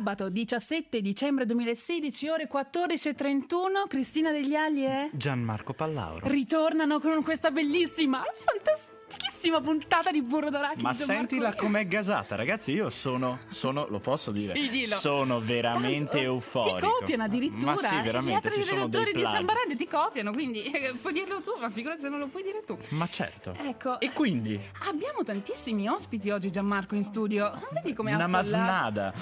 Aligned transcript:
Sabato 0.00 0.30
17 0.30 1.02
dicembre 1.02 1.44
2016, 1.44 2.28
ore 2.30 2.48
14.31, 2.50 3.86
Cristina 3.86 4.32
Degli 4.32 4.54
Ali 4.54 4.86
e 4.86 5.10
Gianmarco 5.12 5.74
Pallauro. 5.74 6.26
ritornano 6.26 6.98
con 7.00 7.22
questa 7.22 7.50
bellissima, 7.50 8.22
fantastichissima 8.32 9.60
puntata 9.60 10.10
di 10.10 10.22
Burro 10.22 10.48
d'Arachidi. 10.48 10.82
Ma 10.82 10.92
Gianmarco. 10.92 11.12
sentila 11.28 11.54
com'è 11.54 11.86
gasata, 11.86 12.34
ragazzi. 12.34 12.72
Io 12.72 12.88
sono, 12.88 13.40
sono, 13.50 13.88
lo 13.90 13.98
posso 14.00 14.30
dire, 14.30 14.54
Sì, 14.56 14.86
sono 14.86 15.38
veramente 15.38 16.12
Tanto, 16.12 16.16
euforico. 16.24 16.76
Ti 16.76 16.82
copiano 17.00 17.22
addirittura. 17.24 17.72
Ma 17.72 17.76
sì, 17.76 17.94
eh, 17.94 18.00
veramente, 18.00 18.48
Gli 18.48 18.54
altri 18.54 18.70
redattori 18.74 19.12
di. 19.12 19.20
Samba 19.26 19.52
Radio 19.52 19.76
ti 19.76 19.86
copiano, 19.86 20.30
quindi 20.30 20.62
eh, 20.62 20.94
puoi 20.98 21.12
dirlo 21.12 21.42
tu, 21.42 21.50
ma 21.60 21.68
figurati 21.68 22.00
se 22.00 22.08
non 22.08 22.20
lo 22.20 22.28
puoi 22.28 22.42
dire 22.42 22.62
tu. 22.64 22.78
Ma 22.90 23.06
certo. 23.06 23.54
Ecco. 23.54 24.00
E 24.00 24.12
quindi? 24.12 24.58
Abbiamo 24.88 25.22
tantissimi 25.24 25.88
ospiti 25.88 26.30
oggi, 26.30 26.50
Gianmarco, 26.50 26.94
in 26.94 27.04
studio. 27.04 27.52
Vedi 27.72 27.92
come 27.92 28.14
Una 28.14 28.24
affollato. 28.24 28.48
masnada. 28.56 29.14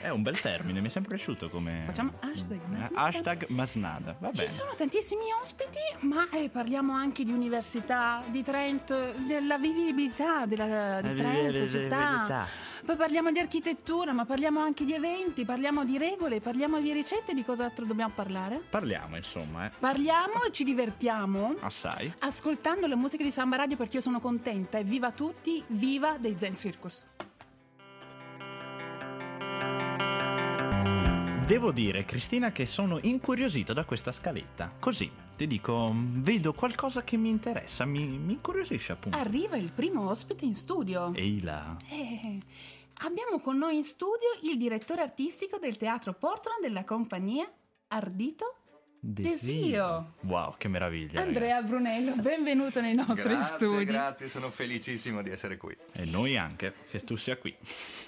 È 0.00 0.08
un 0.10 0.22
bel 0.22 0.38
termine, 0.40 0.80
mi 0.80 0.88
è 0.88 0.90
sempre 0.90 1.14
piaciuto 1.16 1.48
come... 1.48 1.82
Facciamo 1.86 2.12
hashtag 2.20 2.60
Eh, 2.60 2.68
masnada. 2.68 3.00
Hashtag 3.02 3.46
masnada, 3.48 4.16
va 4.18 4.32
Ci 4.32 4.48
sono 4.48 4.74
tantissimi 4.76 5.24
ospiti, 5.40 5.78
ma 6.00 6.28
eh, 6.30 6.48
parliamo 6.50 6.92
anche 6.92 7.24
di 7.24 7.32
università, 7.32 8.22
di 8.26 8.42
Trento, 8.42 9.12
della 9.26 9.56
vivibilità 9.58 10.44
della, 10.46 11.00
di 11.00 11.14
Trento, 11.14 11.68
città. 11.68 12.46
Poi 12.84 12.96
parliamo 12.96 13.30
di 13.30 13.38
architettura, 13.38 14.12
ma 14.12 14.24
parliamo 14.24 14.58
anche 14.60 14.84
di 14.84 14.92
eventi, 14.92 15.44
parliamo 15.44 15.84
di 15.84 15.96
regole, 15.98 16.40
parliamo 16.40 16.80
di 16.80 16.92
ricette, 16.92 17.32
di 17.32 17.44
cos'altro 17.44 17.84
dobbiamo 17.86 18.12
parlare? 18.12 18.60
Parliamo, 18.68 19.16
insomma, 19.16 19.66
eh. 19.66 19.70
Parliamo 19.78 20.42
e 20.46 20.50
ci 20.52 20.64
divertiamo 20.64 21.54
Assai. 21.60 22.12
ascoltando 22.18 22.86
la 22.88 22.96
musica 22.96 23.22
di 23.22 23.30
Samba 23.30 23.56
Radio 23.56 23.76
perché 23.76 23.96
io 23.96 24.02
sono 24.02 24.18
contenta 24.18 24.78
e 24.78 24.84
viva 24.84 25.12
tutti, 25.12 25.62
viva 25.68 26.16
dei 26.18 26.34
Zen 26.36 26.54
Circus. 26.54 27.04
Devo 31.46 31.72
dire, 31.72 32.04
Cristina, 32.04 32.52
che 32.52 32.66
sono 32.66 32.98
incuriosito 33.02 33.72
da 33.72 33.84
questa 33.84 34.12
scaletta. 34.12 34.72
Così, 34.78 35.10
ti 35.36 35.46
dico, 35.48 35.92
vedo 35.94 36.52
qualcosa 36.52 37.02
che 37.02 37.16
mi 37.16 37.28
interessa, 37.28 37.84
mi, 37.84 38.06
mi 38.06 38.34
incuriosisce 38.34 38.92
appunto. 38.92 39.18
Arriva 39.18 39.56
il 39.56 39.72
primo 39.72 40.08
ospite 40.08 40.44
in 40.44 40.54
studio. 40.54 41.12
Ehi 41.14 41.42
là. 41.42 41.76
Eh, 41.90 42.38
abbiamo 43.04 43.40
con 43.40 43.58
noi 43.58 43.76
in 43.76 43.84
studio 43.84 44.28
il 44.42 44.56
direttore 44.56 45.02
artistico 45.02 45.58
del 45.58 45.76
teatro 45.76 46.14
Portland 46.14 46.62
della 46.62 46.84
compagnia 46.84 47.50
Ardito 47.88 48.61
Desio. 49.04 50.12
Wow, 50.20 50.54
che 50.56 50.68
meraviglia. 50.68 51.22
Andrea 51.22 51.60
Brunello, 51.60 52.14
benvenuto 52.14 52.80
nei 52.80 52.94
nostri 52.94 53.30
Grazie, 53.30 53.66
studi. 53.66 53.84
grazie, 53.84 54.28
sono 54.28 54.48
felicissimo 54.48 55.22
di 55.22 55.30
essere 55.30 55.56
qui. 55.56 55.76
ragazzi. 55.76 56.02
E 56.02 56.04
noi 56.04 56.36
anche, 56.36 56.72
che 56.88 57.00
tu 57.00 57.16
sia 57.16 57.36
qui. 57.36 57.52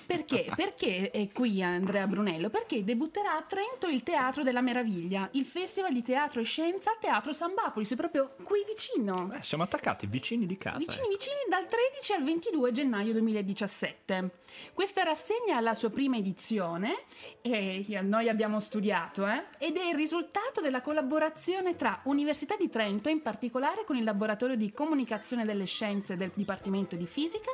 Perché? 0.07 0.53
Perché 0.55 1.11
è 1.11 1.33
qui 1.33 1.61
Andrea 1.65 2.07
Brunello? 2.07 2.49
Perché 2.49 2.85
debutterà 2.85 3.37
a 3.37 3.43
Trento 3.43 3.89
il 3.89 4.05
Teatro 4.05 4.45
della 4.45 4.61
Meraviglia, 4.61 5.29
il 5.33 5.45
festival 5.45 5.93
di 5.93 6.03
teatro 6.03 6.41
e 6.41 6.45
scienza 6.45 6.93
al 6.93 6.99
Teatro 7.01 7.33
San 7.33 7.55
Bapolis, 7.55 7.91
è 7.93 7.97
proprio 7.97 8.37
qui 8.45 8.65
vicino. 8.65 9.33
Eh, 9.35 9.43
siamo 9.43 9.65
attaccati, 9.65 10.07
vicini 10.07 10.47
di 10.47 10.57
casa. 10.57 10.79
Vicini 10.79 11.07
eh. 11.07 11.09
vicini 11.09 11.41
dal 11.49 11.67
13 11.67 12.13
al 12.13 12.23
22 12.23 12.71
gennaio 12.71 13.13
2017. 13.15 14.31
Questa 14.73 15.03
rassegna 15.03 15.57
ha 15.57 15.61
la 15.61 15.75
sua 15.75 15.91
prima 15.91 16.19
edizione 16.19 17.03
e 17.41 17.85
noi 18.03 18.29
abbiamo 18.29 18.61
studiato 18.61 19.27
eh, 19.27 19.47
ed 19.59 19.77
è 19.77 19.89
il 19.89 19.97
risultato 19.97 20.61
della 20.61 20.83
collaborazione 20.85 21.75
tra 21.75 22.01
Università 22.05 22.55
di 22.57 22.69
Trento, 22.71 23.09
in 23.09 23.23
particolare 23.23 23.85
con 23.85 23.97
il 23.97 24.05
laboratorio 24.05 24.55
di 24.55 24.71
comunicazione 24.73 25.45
delle 25.45 25.65
scienze 25.65 26.17
del 26.17 26.31
Dipartimento 26.35 26.95
di 26.95 27.07
Fisica 27.07 27.51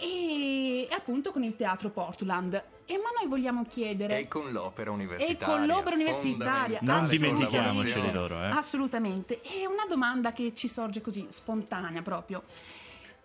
e, 0.00 0.88
e 0.90 0.94
appunto 0.94 1.30
con 1.30 1.44
il 1.44 1.54
Teatro 1.54 1.90
Portland. 1.90 2.54
E 2.86 2.96
ma 2.96 3.10
noi 3.20 3.28
vogliamo 3.28 3.66
chiedere... 3.66 4.20
E 4.20 4.28
con 4.28 4.50
l'opera 4.50 4.90
E 4.90 4.94
universitaria. 4.94 5.46
con 5.46 5.66
l'opera 5.66 5.94
universitaria. 5.94 6.78
Non 6.80 7.06
dimentichiamoci 7.06 8.00
di 8.00 8.12
loro, 8.12 8.42
eh. 8.42 8.46
Assolutamente. 8.46 9.42
È 9.42 9.66
una 9.66 9.84
domanda 9.86 10.32
che 10.32 10.54
ci 10.54 10.68
sorge 10.68 11.02
così, 11.02 11.26
spontanea 11.28 12.00
proprio. 12.00 12.42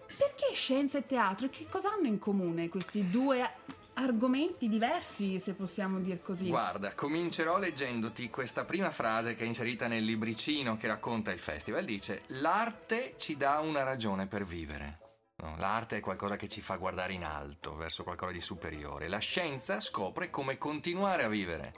Perché 0.06 0.54
scienza 0.54 0.98
e 0.98 1.06
teatro? 1.06 1.48
Che 1.50 1.66
cosa 1.70 1.94
hanno 1.94 2.08
in 2.08 2.20
comune 2.20 2.68
questi 2.70 3.10
due 3.10 3.50
argomenti 3.96 4.68
diversi, 4.68 5.40
se 5.40 5.54
possiamo 5.54 6.00
dir 6.00 6.22
così? 6.22 6.48
Guarda, 6.48 6.94
comincerò 6.94 7.58
leggendoti 7.58 8.30
questa 8.30 8.66
prima 8.66 8.92
frase 8.92 9.36
che 9.36 9.44
è 9.44 9.48
inserita 9.48 9.88
nel 9.88 10.04
libricino 10.04 10.78
che 10.78 10.88
racconta 10.88 11.32
il 11.32 11.40
festival. 11.40 11.86
Dice: 11.86 12.24
L'arte 12.28 13.16
ci 13.18 13.38
dà 13.38 13.60
una 13.60 13.84
ragione 13.84 14.28
per 14.28 14.46
vivere. 14.46 15.00
No, 15.36 15.56
l'arte 15.58 15.98
è 15.98 16.00
qualcosa 16.00 16.36
che 16.36 16.48
ci 16.48 16.62
fa 16.62 16.76
guardare 16.76 17.14
in 17.14 17.24
alto, 17.24 17.76
verso 17.76 18.04
qualcosa 18.04 18.32
di 18.32 18.42
superiore. 18.42 19.10
La 19.10 19.18
scienza 19.18 19.80
scopre 19.80 20.30
come 20.30 20.58
continuare 20.58 21.24
a 21.24 21.28
vivere. 21.28 21.74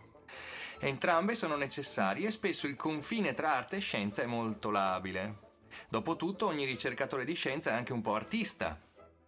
Entrambe 0.80 1.36
sono 1.36 1.56
necessarie 1.56 2.28
e 2.28 2.32
spesso 2.32 2.68
il 2.68 2.76
confine 2.76 3.34
tra 3.34 3.56
arte 3.56 3.78
e 3.78 3.80
scienza 3.80 4.22
è 4.22 4.26
molto 4.26 4.70
labile. 4.70 5.44
Dopotutto 5.90 6.48
ogni 6.48 6.66
ricercatore 6.66 7.26
di 7.26 7.34
scienza 7.34 7.72
è 7.72 7.74
anche 7.74 7.94
un 7.94 8.02
po' 8.02 8.16
artista. 8.16 8.80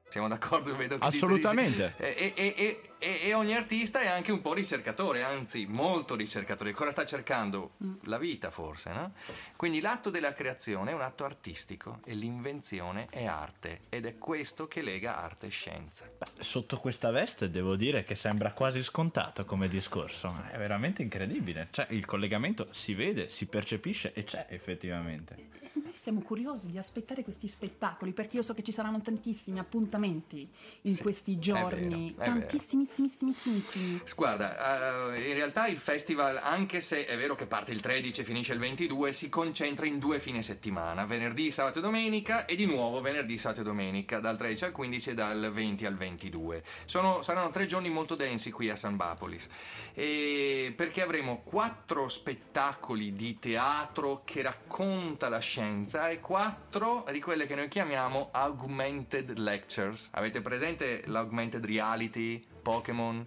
Siamo 0.10 0.28
d'accordo? 0.28 0.76
Vedo 0.76 0.98
che. 0.98 1.06
Assolutamente. 1.06 1.94
E, 1.98 2.34
e- 2.36 2.54
e- 2.58 2.80
e- 3.00 3.20
e 3.24 3.34
ogni 3.34 3.54
artista 3.56 4.02
è 4.02 4.08
anche 4.08 4.32
un 4.32 4.42
po' 4.42 4.54
ricercatore, 4.54 5.24
anzi 5.24 5.66
molto 5.68 6.16
ricercatore. 6.16 6.72
Cosa 6.74 6.92
sta 6.92 7.06
cercando? 7.06 7.72
La 8.04 8.18
vita 8.18 8.52
forse, 8.52 8.92
no? 8.94 9.14
Quindi 9.56 9.80
l'atto 9.82 10.10
della 10.10 10.34
creazione 10.34 10.92
è 10.92 10.94
un 10.94 11.02
atto 11.02 11.24
artistico 11.26 12.00
e 12.06 12.14
l'invenzione 12.14 13.08
è 13.10 13.26
arte 13.26 13.82
ed 13.90 14.06
è 14.06 14.18
questo 14.18 14.68
che 14.68 14.82
lega 14.82 15.18
arte 15.18 15.48
e 15.48 15.50
scienza. 15.50 16.10
Beh, 16.18 16.44
sotto 16.44 16.78
questa 16.80 17.12
veste 17.12 17.50
devo 17.50 17.76
dire 17.76 18.04
che 18.04 18.16
sembra 18.16 18.52
quasi 18.54 18.82
scontato 18.84 19.46
come 19.46 19.68
discorso. 19.68 20.34
È 20.52 20.58
veramente 20.58 21.02
incredibile. 21.02 21.68
Cioè, 21.72 21.88
il 21.92 22.06
collegamento 22.06 22.68
si 22.72 22.94
vede, 22.94 23.30
si 23.30 23.46
percepisce 23.46 24.14
e 24.14 24.24
c'è 24.24 24.46
effettivamente. 24.50 25.56
Noi 25.78 25.94
siamo 25.94 26.22
curiosi 26.22 26.72
di 26.72 26.78
aspettare 26.80 27.24
questi 27.24 27.48
spettacoli 27.48 28.12
perché 28.12 28.38
io 28.38 28.42
so 28.44 28.54
che 28.56 28.64
ci 28.64 28.72
saranno 28.72 29.00
tantissimi 29.02 29.60
appuntamenti 29.60 30.50
in 30.84 30.94
Sì, 30.96 31.02
questi 31.04 31.36
è 31.36 31.38
giorni. 31.40 32.14
vero, 32.16 32.24
è 32.24 32.34
vero. 32.34 32.46
Tantissimissimissimi. 32.88 34.02
Guarda, 34.16 35.14
eh, 35.14 35.30
in 35.30 35.34
realtà 35.34 35.68
il 35.68 35.78
festival, 35.78 36.40
anche 36.42 36.80
se 36.80 37.06
è 37.06 37.18
vero 37.18 37.36
che 37.36 37.46
parte 37.46 37.74
il 37.74 37.82
13 37.82 38.22
e 38.22 38.24
finisce 38.24 38.54
il 38.54 38.60
22, 38.60 39.12
si 39.12 39.28
concentra 39.28 39.86
in 39.86 40.00
due 40.00 40.20
fine 40.20 40.42
settimana, 40.42 41.06
venerdì, 41.06 41.52
sabato 41.52 41.80
e 41.80 41.82
domenica 41.82 42.46
e 42.46 42.56
di 42.56 42.66
nuovo 42.66 43.02
venerdì, 43.02 43.38
sabato 43.38 43.62
e 43.62 43.64
domenica, 43.64 44.20
dal 44.20 44.38
13 44.38 44.66
al 44.66 44.72
15 44.72 45.10
e 45.10 45.14
dal 45.14 45.52
20 45.52 45.86
al 45.86 45.96
22. 45.98 46.64
Sono- 46.86 47.22
saranno 47.24 47.50
tre 47.50 47.66
giorni 47.66 47.90
molto 47.90 48.16
densi 48.16 48.52
qui 48.52 48.70
a 48.70 48.76
San 48.76 48.96
Bapolis, 48.96 49.48
e 49.94 50.74
perché 50.76 51.02
avremo 51.02 51.42
quattro 51.44 52.08
spettacoli 52.08 53.14
di 53.14 53.38
teatro 53.38 54.22
che 54.24 54.42
racconta 54.42 55.28
la 55.28 55.40
scienza 55.40 56.10
e 56.10 56.20
quattro 56.20 57.06
di 57.12 57.20
quelle 57.20 57.46
che 57.46 57.56
noi 57.56 57.68
chiamiamo 57.68 58.30
augmented 58.32 59.38
lectures. 59.38 60.10
Avete 60.14 60.42
presente 60.42 61.04
l'augmented 61.06 61.66
reality, 61.66 62.56
Pokémon? 62.72 63.26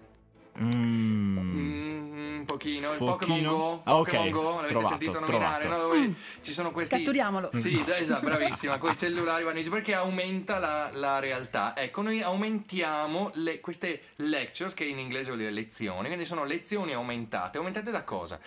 Mm. 0.60 1.38
Mm, 1.38 2.38
un 2.40 2.44
pochino, 2.44 2.92
il 2.92 2.98
Pochino? 2.98 3.16
Pokémon 3.16 3.42
Go, 3.44 3.80
Ah, 3.84 3.96
ok. 3.96 4.04
Pokémon 4.10 4.30
Go, 4.30 4.50
l'avete 4.56 4.68
Trovato, 4.68 4.88
sentito 4.88 5.20
nominare, 5.20 5.60
trovato. 5.62 5.80
no? 5.82 5.88
Dove 5.88 6.08
Mm. 6.08 6.12
ci 6.42 6.52
sono 6.52 6.70
questi... 6.72 6.96
Catturiamolo. 6.96 7.50
Sì, 7.54 7.82
esatto, 7.98 8.24
bravissima, 8.24 8.76
con 8.78 8.90
i 8.90 8.96
cellulari 8.96 9.44
giro, 9.62 9.70
perché 9.74 9.94
aumenta 9.94 10.58
la, 10.58 10.90
la 10.92 11.18
realtà. 11.20 11.74
Ecco, 11.76 12.02
noi 12.02 12.20
aumentiamo 12.20 13.30
le- 13.34 13.60
queste 13.60 14.02
lectures, 14.16 14.74
che 14.74 14.84
in 14.84 14.98
inglese 14.98 15.26
vuol 15.26 15.38
dire 15.38 15.50
lezioni, 15.50 16.06
quindi 16.08 16.24
sono 16.26 16.44
lezioni 16.44 16.92
aumentate. 16.92 17.56
Aumentate 17.58 17.90
da 17.90 18.04
cosa? 18.04 18.38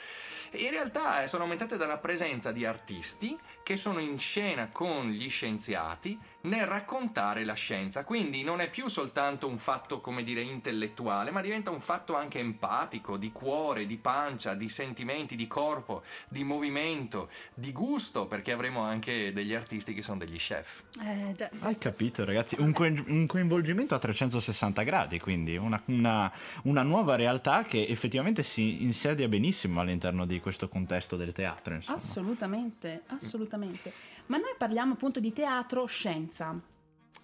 In 0.55 0.69
realtà 0.69 1.23
eh, 1.23 1.27
sono 1.27 1.43
aumentate 1.43 1.77
dalla 1.77 1.97
presenza 1.97 2.51
di 2.51 2.63
artisti 2.63 3.35
che 3.63 3.75
sono 3.75 3.99
in 3.99 4.19
scena 4.19 4.69
con 4.71 5.09
gli 5.09 5.27
scienziati 5.27 6.19
nel 6.43 6.65
raccontare 6.65 7.43
la 7.43 7.53
scienza. 7.53 8.03
Quindi 8.03 8.43
non 8.43 8.59
è 8.59 8.69
più 8.69 8.87
soltanto 8.87 9.47
un 9.47 9.57
fatto, 9.57 10.01
come 10.01 10.23
dire, 10.23 10.41
intellettuale, 10.41 11.31
ma 11.31 11.41
diventa 11.41 11.69
un 11.71 11.79
fatto 11.79 12.15
anche 12.15 12.39
empatico, 12.39 13.17
di 13.17 13.31
cuore, 13.31 13.85
di 13.85 13.97
pancia, 13.97 14.53
di 14.53 14.69
sentimenti, 14.69 15.35
di 15.35 15.47
corpo, 15.47 16.03
di 16.27 16.43
movimento, 16.43 17.29
di 17.53 17.71
gusto, 17.71 18.25
perché 18.25 18.51
avremo 18.51 18.81
anche 18.81 19.31
degli 19.33 19.53
artisti 19.53 19.93
che 19.93 20.01
sono 20.01 20.19
degli 20.19 20.37
chef. 20.37 20.83
Eh, 21.01 21.33
già, 21.35 21.49
già. 21.51 21.67
Hai 21.67 21.77
capito, 21.77 22.25
ragazzi? 22.25 22.55
Un, 22.59 22.73
coin- 22.73 23.03
un 23.07 23.25
coinvolgimento 23.25 23.95
a 23.95 23.99
360 23.99 24.83
gradi, 24.83 25.19
quindi 25.19 25.55
una, 25.55 25.81
una- 25.85 26.31
una 26.63 26.83
nuova 26.83 27.15
realtà 27.15 27.63
che 27.63 27.85
effettivamente 27.87 28.43
si 28.43 28.83
insedia 28.83 29.27
benissimo 29.27 29.79
all'interno 29.79 30.25
di 30.25 30.39
questo 30.39 30.67
contesto 30.67 31.15
del 31.15 31.31
teatro. 31.31 31.75
Insomma. 31.75 31.97
Assolutamente, 31.97 33.03
assolutamente. 33.07 33.93
Ma 34.25 34.37
noi 34.37 34.53
parliamo 34.57 34.93
appunto 34.93 35.19
di 35.19 35.33
teatro 35.33 35.85
scienza. 36.33 36.59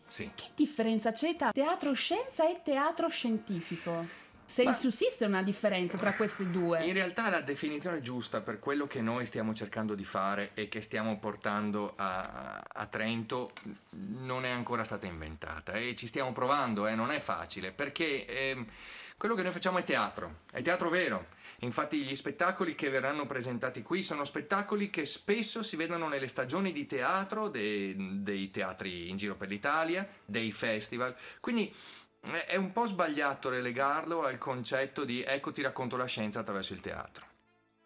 Sì. 0.08 0.32
Che 0.34 0.50
differenza 0.56 1.12
c'è 1.12 1.36
tra 1.36 1.52
teatro 1.52 1.94
scienza 1.94 2.48
e 2.50 2.62
teatro 2.64 3.10
scientifico? 3.10 4.28
Se 4.46 4.64
Ma- 4.64 4.74
sussiste 4.74 5.26
una 5.26 5.44
differenza 5.44 5.96
tra 5.96 6.16
questi 6.16 6.50
due. 6.50 6.84
In 6.84 6.94
realtà 6.94 7.30
la 7.30 7.42
definizione 7.42 8.02
giusta 8.02 8.42
per 8.42 8.58
quello 8.58 8.88
che 8.88 9.00
noi 9.00 9.28
stiamo 9.28 9.54
cercando 9.54 9.94
di 9.94 10.04
fare 10.04 10.52
e 10.56 10.70
che 10.70 10.82
stiamo 10.82 11.20
portando 11.20 11.94
a, 11.96 12.60
a 12.68 12.86
Trento 12.88 13.52
non 13.92 14.46
è 14.46 14.50
ancora 14.50 14.84
stata 14.84 15.06
inventata 15.06 15.74
e 15.74 15.96
ci 15.96 16.08
stiamo 16.08 16.32
provando, 16.32 16.88
eh, 16.88 16.96
non 16.96 17.12
è 17.12 17.20
facile 17.20 17.72
perché 17.72 18.26
ehm, 18.26 18.66
Quello 19.20 19.36
che 19.36 19.44
noi 19.44 19.52
facciamo 19.52 19.80
è 19.80 19.84
teatro, 19.84 20.44
è 20.50 20.62
teatro 20.62 20.88
vero. 20.88 21.28
Infatti 21.60 22.04
gli 22.04 22.16
spettacoli 22.16 22.74
che 22.74 22.90
verranno 22.90 23.26
presentati 23.26 23.82
qui 23.82 24.02
sono 24.02 24.24
spettacoli 24.24 24.90
che 24.90 25.06
spesso 25.06 25.62
si 25.62 25.76
vedono 25.76 26.08
nelle 26.08 26.30
stagioni 26.30 26.72
di 26.72 26.86
teatro 26.86 27.50
dei, 27.50 28.24
dei 28.24 28.50
teatri 28.50 29.10
in 29.10 29.18
giro 29.18 29.36
per 29.36 29.50
l'Italia, 29.50 30.08
dei 30.24 30.54
festival. 30.54 31.14
Quindi 31.42 31.70
eh, 32.28 32.46
è 32.46 32.56
un 32.56 32.72
po' 32.72 32.86
sbagliato 32.86 33.50
relegarlo 33.50 34.24
al 34.24 34.38
concetto 34.38 35.04
di 35.04 35.22
ecco 35.22 35.52
ti 35.52 35.62
racconto 35.62 35.98
la 35.98 36.06
scienza 36.06 36.40
attraverso 36.40 36.72
il 36.72 36.80
teatro. 36.80 37.26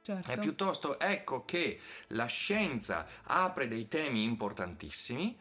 Certo. 0.03 0.29
È 0.29 0.37
piuttosto 0.37 0.99
ecco 0.99 1.45
che 1.45 1.79
la 2.09 2.27
scienza 2.27 3.07
apre 3.23 3.67
dei 3.67 3.87
temi 3.87 4.23
importantissimi 4.23 5.35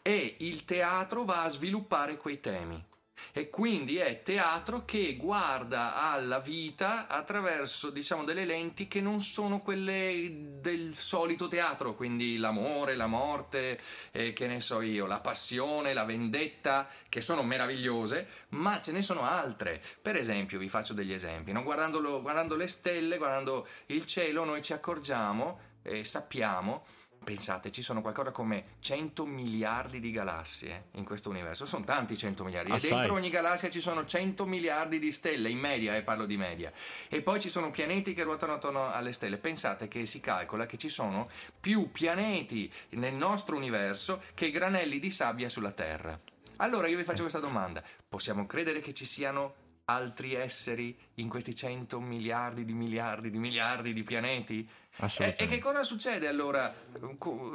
e 0.00 0.36
il 0.38 0.64
teatro 0.64 1.24
va 1.24 1.42
a 1.42 1.50
sviluppare 1.50 2.16
quei 2.16 2.40
temi. 2.40 2.92
E 3.32 3.50
quindi 3.50 3.96
è 3.96 4.22
teatro 4.22 4.84
che 4.84 5.16
guarda 5.16 5.96
alla 5.96 6.38
vita 6.38 7.06
attraverso, 7.08 7.90
diciamo, 7.90 8.24
delle 8.24 8.44
lenti 8.44 8.88
che 8.88 9.00
non 9.00 9.20
sono 9.20 9.60
quelle 9.60 10.58
del 10.60 10.94
solito 10.94 11.48
teatro, 11.48 11.94
quindi 11.94 12.36
l'amore, 12.36 12.96
la 12.96 13.06
morte, 13.06 13.80
eh, 14.12 14.32
che 14.32 14.46
ne 14.46 14.60
so 14.60 14.80
io, 14.80 15.06
la 15.06 15.20
passione, 15.20 15.94
la 15.94 16.04
vendetta, 16.04 16.88
che 17.08 17.20
sono 17.20 17.42
meravigliose, 17.42 18.28
ma 18.50 18.80
ce 18.80 18.92
ne 18.92 19.02
sono 19.02 19.22
altre. 19.22 19.82
Per 20.00 20.16
esempio, 20.16 20.58
vi 20.58 20.68
faccio 20.68 20.94
degli 20.94 21.12
esempi, 21.12 21.52
no? 21.52 21.62
guardando, 21.62 22.56
le 22.56 22.66
stelle, 22.66 23.18
guardando 23.18 23.66
il 23.86 24.06
cielo, 24.06 24.44
noi 24.44 24.62
ci 24.62 24.72
accorgiamo 24.72 25.72
e 25.82 26.04
sappiamo 26.04 26.84
Pensate, 27.24 27.72
ci 27.72 27.80
sono 27.80 28.02
qualcosa 28.02 28.30
come 28.30 28.76
100 28.80 29.24
miliardi 29.24 29.98
di 29.98 30.10
galassie 30.10 30.88
in 30.92 31.04
questo 31.04 31.30
universo. 31.30 31.64
Sono 31.64 31.84
tanti 31.84 32.16
100 32.16 32.44
miliardi. 32.44 32.70
Assai. 32.70 32.90
E 32.90 32.94
dentro 32.94 33.14
ogni 33.14 33.30
galassia 33.30 33.70
ci 33.70 33.80
sono 33.80 34.04
100 34.04 34.44
miliardi 34.44 34.98
di 34.98 35.10
stelle, 35.10 35.48
in 35.48 35.58
media, 35.58 35.94
e 35.94 35.98
eh, 35.98 36.02
parlo 36.02 36.26
di 36.26 36.36
media. 36.36 36.70
E 37.08 37.22
poi 37.22 37.40
ci 37.40 37.48
sono 37.48 37.70
pianeti 37.70 38.12
che 38.12 38.22
ruotano 38.22 38.52
attorno 38.52 38.88
alle 38.90 39.12
stelle. 39.12 39.38
Pensate 39.38 39.88
che 39.88 40.04
si 40.04 40.20
calcola 40.20 40.66
che 40.66 40.76
ci 40.76 40.90
sono 40.90 41.30
più 41.58 41.90
pianeti 41.90 42.70
nel 42.90 43.14
nostro 43.14 43.56
universo 43.56 44.22
che 44.34 44.50
granelli 44.50 44.98
di 44.98 45.10
sabbia 45.10 45.48
sulla 45.48 45.72
Terra. 45.72 46.20
Allora 46.56 46.86
io 46.86 46.98
vi 46.98 47.04
faccio 47.04 47.22
questa 47.22 47.40
domanda. 47.40 47.82
Possiamo 48.06 48.46
credere 48.46 48.80
che 48.80 48.92
ci 48.92 49.04
siano 49.06 49.62
altri 49.86 50.34
esseri 50.34 50.96
in 51.14 51.28
questi 51.28 51.54
100 51.54 52.00
miliardi 52.00 52.64
di 52.64 52.72
miliardi 52.74 53.30
di 53.30 53.38
miliardi 53.38 53.92
di 53.92 54.02
pianeti? 54.02 54.68
E, 54.96 55.34
e, 55.36 55.46
che 55.48 55.58
cosa 55.58 55.82
succede 55.82 56.28
allora 56.28 56.72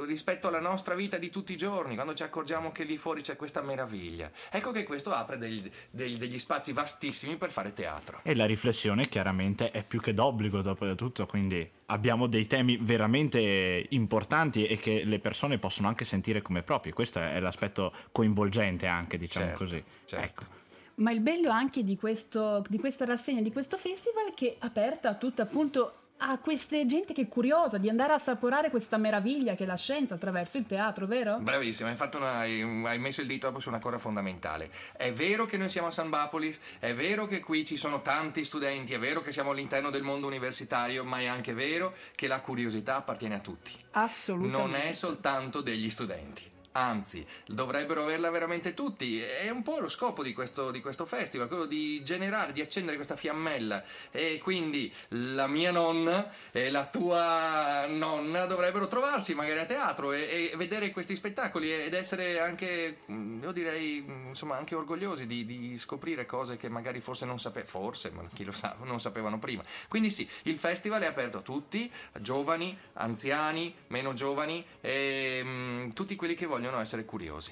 rispetto 0.05 0.49
alla 0.49 0.59
nostra 0.59 0.93
vita 0.93 1.17
di 1.17 1.29
tutti 1.29 1.53
i 1.53 1.57
giorni, 1.57 1.95
quando 1.95 2.13
ci 2.13 2.23
accorgiamo 2.23 2.71
che 2.73 2.83
lì 2.83 2.97
fuori 2.97 3.21
c'è 3.21 3.37
questa 3.37 3.61
meraviglia? 3.61 4.29
Ecco 4.51 4.71
che 4.71 4.83
questo 4.83 5.11
apre 5.11 5.37
degli, 5.37 5.69
degli, 5.89 6.17
degli 6.17 6.37
spazi 6.37 6.73
vastissimi 6.73 7.37
per 7.37 7.49
fare 7.49 7.71
teatro. 7.71 8.19
E 8.23 8.35
la 8.35 8.45
riflessione 8.45 9.07
chiaramente 9.07 9.71
è 9.71 9.83
più 9.83 10.01
che 10.01 10.13
d'obbligo 10.13 10.61
dopo 10.61 10.93
tutto, 10.95 11.25
quindi 11.25 11.67
abbiamo 11.87 12.27
dei 12.27 12.45
temi 12.45 12.77
veramente 12.77 13.85
importanti 13.89 14.65
e 14.65 14.77
che 14.77 15.03
le 15.05 15.19
persone 15.19 15.57
possono 15.57 15.87
anche 15.87 16.03
sentire 16.03 16.41
come 16.41 16.61
propri. 16.61 16.91
Questo 16.91 17.19
è 17.19 17.39
l'aspetto 17.39 17.93
coinvolgente 18.11 18.85
anche, 18.85 19.17
diciamo 19.17 19.47
certo, 19.47 19.63
così. 19.63 19.83
Certo. 20.03 20.25
Ecco. 20.25 20.57
Ma 20.95 21.11
il 21.11 21.21
bello 21.21 21.49
anche 21.49 21.85
di, 21.85 21.95
questo, 21.95 22.61
di 22.67 22.77
questa 22.77 23.05
rassegna, 23.05 23.41
di 23.41 23.53
questo 23.53 23.77
festival, 23.77 24.31
è 24.31 24.33
che 24.33 24.51
è 24.51 24.55
aperta 24.59 25.09
a 25.09 25.15
tutta 25.15 25.43
appunto 25.43 25.93
a 26.19 26.37
queste 26.39 26.85
gente 26.85 27.13
che 27.13 27.23
è 27.23 27.27
curiosa 27.27 27.77
di 27.77 27.89
andare 27.89 28.11
a 28.11 28.15
assaporare 28.15 28.69
questa 28.69 28.97
meraviglia 28.97 29.55
che 29.55 29.63
è 29.63 29.67
la 29.67 29.75
scienza 29.75 30.15
attraverso 30.15 30.57
il 30.57 30.65
teatro, 30.65 31.05
vero? 31.05 31.37
Bravissima, 31.39 31.89
hai, 31.89 32.61
una, 32.61 32.89
hai, 32.89 32.99
messo 32.99 33.21
il 33.21 33.27
dito 33.27 33.57
su 33.59 33.69
una 33.69 33.79
cosa 33.79 33.97
fondamentale. 33.97 34.69
È 34.95 35.11
vero 35.11 35.45
che 35.45 35.57
noi 35.57 35.69
siamo 35.69 35.87
a 35.87 35.91
San 35.91 36.09
Bapolis, 36.09 36.59
è 36.79 36.93
vero 36.93 37.25
che 37.25 37.39
qui 37.39 37.65
ci 37.65 37.77
sono 37.77 38.01
tanti 38.01 38.43
studenti, 38.43 38.93
è 38.93 38.99
vero 38.99 39.21
che 39.21 39.31
siamo 39.31 39.51
all'interno 39.51 39.89
del 39.89 40.03
mondo 40.03 40.27
universitario, 40.27 41.03
ma 41.03 41.19
è 41.19 41.25
anche 41.25 41.53
vero 41.53 41.93
che 42.15 42.27
la 42.27 42.39
curiosità 42.39 42.97
appartiene 42.97 43.35
a 43.35 43.39
tutti. 43.39 43.71
Assolutamente. 43.91 44.57
Non 44.57 44.75
è 44.75 44.91
soltanto 44.91 45.61
degli 45.61 45.89
studenti 45.89 46.57
anzi 46.79 47.25
dovrebbero 47.45 48.03
averla 48.03 48.29
veramente 48.29 48.73
tutti. 48.73 49.21
È 49.21 49.49
un 49.49 49.63
po' 49.63 49.79
lo 49.79 49.89
scopo 49.89 50.23
di 50.23 50.33
questo, 50.33 50.71
di 50.71 50.81
questo, 50.81 51.05
festival, 51.05 51.47
quello 51.47 51.65
di 51.65 52.01
generare, 52.03 52.53
di 52.53 52.61
accendere 52.61 52.95
questa 52.95 53.15
fiammella. 53.15 53.83
E 54.11 54.39
quindi 54.41 54.91
la 55.09 55.47
mia 55.47 55.71
nonna 55.71 56.31
e 56.51 56.69
la 56.69 56.85
tua 56.85 57.85
nonna 57.87 58.45
dovrebbero 58.45 58.87
trovarsi 58.87 59.33
magari 59.33 59.59
a 59.59 59.65
teatro 59.65 60.13
e, 60.13 60.51
e 60.51 60.57
vedere 60.57 60.91
questi 60.91 61.15
spettacoli 61.15 61.71
ed 61.73 61.93
essere 61.93 62.39
anche, 62.39 62.99
mm, 63.11 63.43
io 63.43 63.51
direi, 63.51 64.01
mm, 64.07 64.27
insomma, 64.29 64.57
anche 64.57 64.75
orgogliosi 64.75 65.27
di, 65.27 65.45
di 65.45 65.77
scoprire 65.77 66.25
cose 66.25 66.57
che 66.57 66.69
magari 66.69 67.01
forse 67.01 67.25
non 67.25 67.39
sapevano, 67.39 67.69
forse, 67.69 68.11
ma 68.11 68.23
chi 68.33 68.43
lo 68.43 68.51
sa, 68.51 68.75
non 68.83 68.99
sapevano 68.99 69.39
prima. 69.39 69.63
Quindi 69.87 70.09
sì, 70.09 70.27
il 70.43 70.57
festival 70.57 71.01
è 71.01 71.05
aperto 71.05 71.39
a 71.39 71.41
tutti, 71.41 71.91
giovani, 72.19 72.77
anziani, 72.93 73.73
meno 73.87 74.13
giovani, 74.13 74.65
e, 74.81 75.41
mh, 75.43 75.47
mm, 75.49 75.89
tutti 75.91 76.15
quelli 76.15 76.35
che 76.35 76.45
vogliono 76.45 76.68
vogliono 76.69 76.81
essere 76.81 77.05
curiosi. 77.05 77.51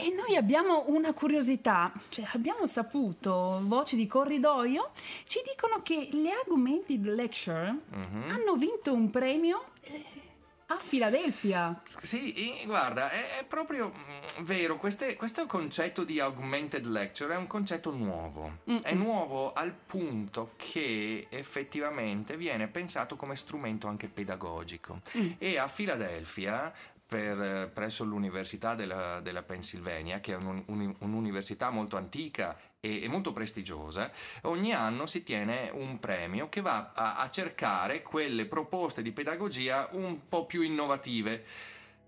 E 0.00 0.10
noi 0.14 0.36
abbiamo 0.36 0.84
una 0.88 1.12
curiosità, 1.12 1.92
cioè 2.08 2.24
abbiamo 2.32 2.66
saputo, 2.68 3.60
voci 3.64 3.96
di 3.96 4.06
corridoio, 4.06 4.92
ci 5.24 5.42
dicono 5.44 5.82
che 5.82 6.08
le 6.12 6.30
Augmented 6.46 7.04
Lecture 7.04 7.74
mm-hmm. 7.94 8.30
hanno 8.30 8.54
vinto 8.54 8.92
un 8.92 9.10
premio 9.10 9.70
eh, 9.80 10.04
a 10.66 10.76
Filadelfia. 10.76 11.82
Sì, 11.84 12.62
guarda, 12.64 13.10
è, 13.10 13.40
è 13.40 13.44
proprio 13.44 13.92
mm, 13.92 14.44
vero, 14.44 14.76
queste, 14.76 15.16
questo 15.16 15.46
concetto 15.46 16.04
di 16.04 16.20
Augmented 16.20 16.84
Lecture 16.84 17.34
è 17.34 17.36
un 17.36 17.48
concetto 17.48 17.90
nuovo. 17.90 18.58
Mm-hmm. 18.70 18.82
È 18.82 18.94
nuovo 18.94 19.52
al 19.52 19.72
punto 19.72 20.52
che 20.54 21.26
effettivamente 21.28 22.36
viene 22.36 22.68
pensato 22.68 23.16
come 23.16 23.34
strumento 23.34 23.88
anche 23.88 24.06
pedagogico. 24.06 25.00
Mm. 25.16 25.32
E 25.38 25.58
a 25.58 25.66
Filadelfia 25.66 26.72
per, 27.08 27.70
presso 27.72 28.04
l'Università 28.04 28.74
della, 28.74 29.20
della, 29.20 29.42
Pennsylvania, 29.42 30.20
che 30.20 30.32
è 30.32 30.36
un, 30.36 30.62
un, 30.66 30.94
un'università 30.98 31.70
molto 31.70 31.96
antica 31.96 32.54
e, 32.80 33.02
e, 33.02 33.08
molto 33.08 33.32
prestigiosa, 33.32 34.12
ogni 34.42 34.74
anno 34.74 35.06
si 35.06 35.22
tiene 35.22 35.70
un 35.72 35.98
premio 35.98 36.50
che 36.50 36.60
va 36.60 36.92
a, 36.94 37.16
a 37.16 37.30
cercare 37.30 38.02
quelle 38.02 38.44
proposte 38.44 39.00
di 39.00 39.12
pedagogia 39.12 39.88
un 39.92 40.28
po' 40.28 40.44
più 40.44 40.60
innovative 40.60 41.44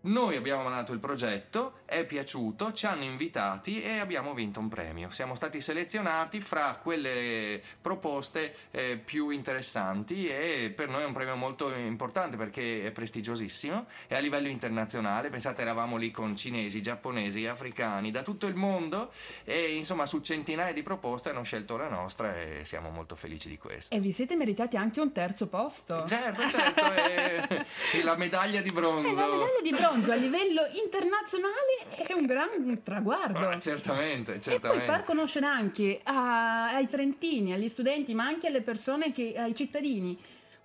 noi 0.02 0.36
abbiamo 0.36 0.62
mandato 0.62 0.94
il 0.94 0.98
progetto, 0.98 1.80
è 1.84 2.06
piaciuto, 2.06 2.72
ci 2.72 2.86
hanno 2.86 3.02
invitati 3.02 3.82
e 3.82 3.98
abbiamo 3.98 4.32
vinto 4.32 4.58
un 4.58 4.68
premio. 4.68 5.10
Siamo 5.10 5.34
stati 5.34 5.60
selezionati 5.60 6.40
fra 6.40 6.78
quelle 6.80 7.60
proposte 7.80 8.54
eh, 8.70 8.96
più 8.96 9.28
interessanti 9.28 10.26
e 10.26 10.72
per 10.74 10.88
noi 10.88 11.02
è 11.02 11.04
un 11.04 11.12
premio 11.12 11.36
molto 11.36 11.74
importante 11.74 12.38
perché 12.38 12.86
è 12.86 12.90
prestigiosissimo 12.92 13.86
e 14.06 14.14
a 14.14 14.20
livello 14.20 14.48
internazionale. 14.48 15.28
Pensate, 15.28 15.60
eravamo 15.60 15.98
lì 15.98 16.10
con 16.10 16.34
cinesi, 16.34 16.80
giapponesi, 16.80 17.46
africani 17.46 18.10
da 18.10 18.22
tutto 18.22 18.46
il 18.46 18.54
mondo 18.54 19.12
e 19.44 19.74
insomma 19.74 20.06
su 20.06 20.20
centinaia 20.20 20.72
di 20.72 20.82
proposte 20.82 21.28
hanno 21.28 21.42
scelto 21.42 21.76
la 21.76 21.88
nostra 21.88 22.34
e 22.40 22.64
siamo 22.64 22.88
molto 22.88 23.16
felici 23.16 23.50
di 23.50 23.58
questo. 23.58 23.94
E 23.94 24.00
vi 24.00 24.12
siete 24.12 24.34
meritati 24.34 24.78
anche 24.78 25.00
un 25.00 25.12
terzo 25.12 25.46
posto. 25.48 26.06
Certo, 26.06 26.48
certo, 26.48 26.92
e, 26.94 27.66
e 27.98 28.02
la 28.02 28.16
medaglia 28.16 28.62
di 28.62 28.70
bronzo. 28.70 29.20
La 29.20 29.26
medaglia 29.26 29.60
di 29.62 29.70
bronzo 29.70 29.88
bronzo 29.90 30.12
a 30.12 30.14
livello 30.14 30.62
internazionale 30.72 31.86
è 31.96 32.12
un 32.12 32.26
gran 32.26 32.80
traguardo. 32.82 33.38
Ah, 33.38 33.58
certamente, 33.58 34.40
certamente. 34.40 34.66
E 34.66 34.70
poi 34.70 34.80
far 34.80 35.02
conoscere 35.02 35.46
anche 35.46 36.00
a, 36.04 36.74
ai 36.74 36.86
trentini, 36.86 37.52
agli 37.52 37.68
studenti, 37.68 38.14
ma 38.14 38.24
anche 38.24 38.46
alle 38.46 38.62
persone, 38.62 39.12
che, 39.12 39.34
ai 39.36 39.54
cittadini, 39.54 40.18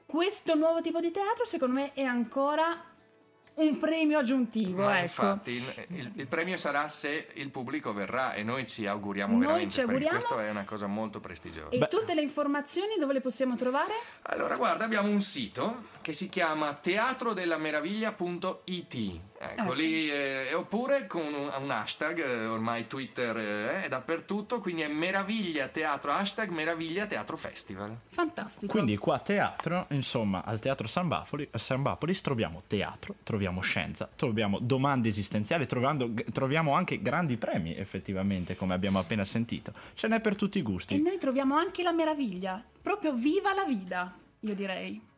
questo 0.05 0.55
nuovo 0.55 0.81
tipo 0.81 0.99
di 0.99 1.11
teatro, 1.11 1.45
secondo 1.45 1.73
me 1.73 1.93
è 1.93 2.03
ancora 2.03 2.93
un 3.55 3.79
premio 3.79 4.17
aggiuntivo. 4.17 4.83
Ma 4.83 4.97
ecco. 4.97 5.03
Infatti, 5.03 5.51
il, 5.51 5.73
il, 5.89 6.11
il, 6.15 6.27
premio 6.27 6.57
sarà 6.57 6.87
se 6.87 7.27
il 7.33 7.49
pubblico 7.49 7.93
verrà 7.93 8.33
e 8.33 8.43
noi 8.43 8.65
ci 8.67 8.85
auguriamo 8.85 9.33
noi 9.33 9.41
veramente 9.41 9.73
ci 9.73 9.81
auguriamo, 9.81 10.09
perché 10.09 10.25
questo 10.25 10.45
è 10.45 10.49
una 10.49 10.65
cosa 10.65 10.87
molto 10.87 11.19
prestigiosa. 11.19 11.69
E 11.69 11.77
Beh. 11.77 11.87
tutte 11.87 12.13
le 12.13 12.21
informazioni 12.21 12.95
dove 12.99 13.13
le 13.13 13.21
possiamo 13.21 13.55
trovare? 13.55 13.93
Allora, 14.23 14.55
guarda, 14.55 14.85
abbiamo 14.85 15.09
un 15.09 15.21
sito 15.21 15.83
che 16.01 16.13
si 16.13 16.29
chiama 16.29 16.73
teatrodellameraviglia.it 16.73 19.21
Ecco, 19.51 19.71
okay. 19.71 19.75
lì, 19.75 20.09
eh, 20.09 20.53
oppure 20.53 21.07
con 21.07 21.33
un, 21.33 21.51
un 21.59 21.71
hashtag, 21.71 22.19
eh, 22.19 22.45
ormai 22.45 22.87
Twitter 22.87 23.37
eh, 23.37 23.83
è 23.83 23.87
dappertutto, 23.87 24.59
quindi 24.59 24.81
è 24.81 24.87
Meraviglia 24.87 25.67
Teatro, 25.67 26.11
hashtag 26.11 26.49
Meraviglia 26.49 27.05
Teatro 27.05 27.37
Festival. 27.37 27.95
Fantastico. 28.07 28.71
Quindi 28.71 28.97
qua 28.97 29.15
a 29.15 29.19
teatro, 29.19 29.85
insomma, 29.89 30.43
al 30.43 30.59
Teatro 30.59 30.87
San, 30.87 31.07
Bafoli, 31.07 31.47
San 31.53 31.81
Bapolis 31.81 32.21
troviamo 32.21 32.63
teatro, 32.67 33.15
troviamo 33.23 33.61
scienza, 33.61 34.09
troviamo 34.15 34.59
domande 34.59 35.09
esistenziali, 35.09 35.65
trovando, 35.65 36.11
troviamo 36.31 36.73
anche 36.73 37.01
grandi 37.01 37.37
premi 37.37 37.75
effettivamente, 37.75 38.55
come 38.55 38.73
abbiamo 38.73 38.99
appena 38.99 39.25
sentito. 39.25 39.73
Ce 39.93 40.07
n'è 40.07 40.19
per 40.19 40.35
tutti 40.35 40.57
i 40.57 40.61
gusti. 40.61 40.95
E 40.95 40.99
noi 40.99 41.17
troviamo 41.17 41.55
anche 41.55 41.83
la 41.83 41.91
meraviglia, 41.91 42.63
proprio 42.81 43.13
viva 43.13 43.53
la 43.53 43.63
vita, 43.65 44.13
io 44.39 44.55
direi. 44.55 45.13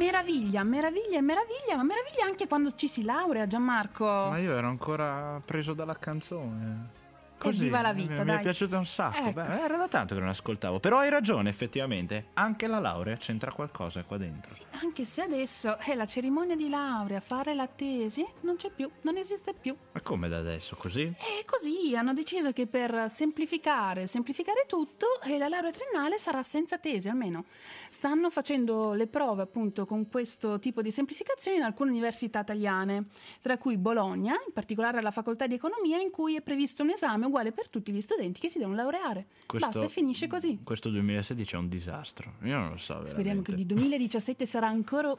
Meraviglia, 0.00 0.64
meraviglia, 0.64 1.20
meraviglia, 1.20 1.76
ma 1.76 1.82
meraviglia 1.82 2.24
anche 2.24 2.46
quando 2.46 2.74
ci 2.74 2.88
si 2.88 3.04
laurea, 3.04 3.46
Gianmarco. 3.46 4.06
Ma 4.06 4.38
io 4.38 4.54
ero 4.56 4.66
ancora 4.66 5.42
preso 5.44 5.74
dalla 5.74 5.94
canzone. 5.94 6.99
Così, 7.40 7.64
viva 7.64 7.80
la 7.80 7.92
vita, 7.92 8.18
mi, 8.18 8.24
dai. 8.24 8.36
è 8.36 8.40
piaciuta 8.40 8.76
un 8.76 8.84
sacco. 8.84 9.28
Ecco. 9.28 9.40
Beh, 9.40 9.62
era 9.62 9.76
da 9.78 9.88
tanto 9.88 10.14
che 10.14 10.20
non 10.20 10.28
ascoltavo. 10.28 10.78
Però 10.78 10.98
hai 10.98 11.08
ragione, 11.08 11.48
effettivamente. 11.48 12.26
Anche 12.34 12.66
la 12.66 12.78
laurea 12.78 13.16
c'entra 13.16 13.50
qualcosa 13.50 14.02
qua 14.02 14.18
dentro. 14.18 14.52
Sì, 14.52 14.62
anche 14.82 15.06
se 15.06 15.22
adesso 15.22 15.78
è 15.78 15.94
la 15.94 16.04
cerimonia 16.04 16.54
di 16.54 16.68
laurea, 16.68 17.20
fare 17.20 17.54
la 17.54 17.66
tesi, 17.66 18.26
non 18.40 18.56
c'è 18.56 18.70
più, 18.70 18.90
non 19.02 19.16
esiste 19.16 19.54
più. 19.54 19.74
Ma 19.92 20.00
come 20.02 20.28
da 20.28 20.36
adesso? 20.36 20.76
Così? 20.76 21.02
E 21.02 21.44
così 21.46 21.96
hanno 21.96 22.12
deciso 22.12 22.52
che 22.52 22.66
per 22.66 23.08
semplificare, 23.08 24.06
semplificare 24.06 24.64
tutto, 24.66 25.06
eh, 25.22 25.38
la 25.38 25.48
laurea 25.48 25.70
triennale 25.70 26.18
sarà 26.18 26.42
senza 26.42 26.76
tesi, 26.76 27.08
almeno. 27.08 27.44
Stanno 27.88 28.28
facendo 28.28 28.92
le 28.92 29.06
prove 29.06 29.42
appunto 29.42 29.86
con 29.86 30.08
questo 30.10 30.58
tipo 30.58 30.82
di 30.82 30.90
semplificazioni 30.90 31.56
in 31.56 31.62
alcune 31.62 31.90
università 31.90 32.40
italiane, 32.40 33.06
tra 33.40 33.56
cui 33.56 33.78
Bologna, 33.78 34.34
in 34.34 34.52
particolare 34.52 35.00
la 35.00 35.10
facoltà 35.10 35.46
di 35.46 35.54
economia, 35.54 35.98
in 35.98 36.10
cui 36.10 36.36
è 36.36 36.42
previsto 36.42 36.82
un 36.82 36.90
esame 36.90 37.28
uguale 37.30 37.52
per 37.52 37.68
tutti 37.68 37.90
gli 37.92 38.00
studenti 38.00 38.38
che 38.40 38.48
si 38.48 38.58
devono 38.58 38.76
laureare. 38.76 39.26
Basta, 39.58 39.82
e 39.82 39.88
finisce 39.88 40.26
così. 40.26 40.60
Questo 40.62 40.90
2016 40.90 41.54
è 41.54 41.58
un 41.58 41.68
disastro. 41.68 42.34
Io 42.42 42.56
non 42.58 42.70
lo 42.70 42.76
so. 42.76 42.94
Veramente. 42.94 43.10
Speriamo 43.10 43.42
che 43.42 43.52
il 43.52 43.66
2017 43.66 44.46
sarà 44.46 44.66
ancora 44.68 45.16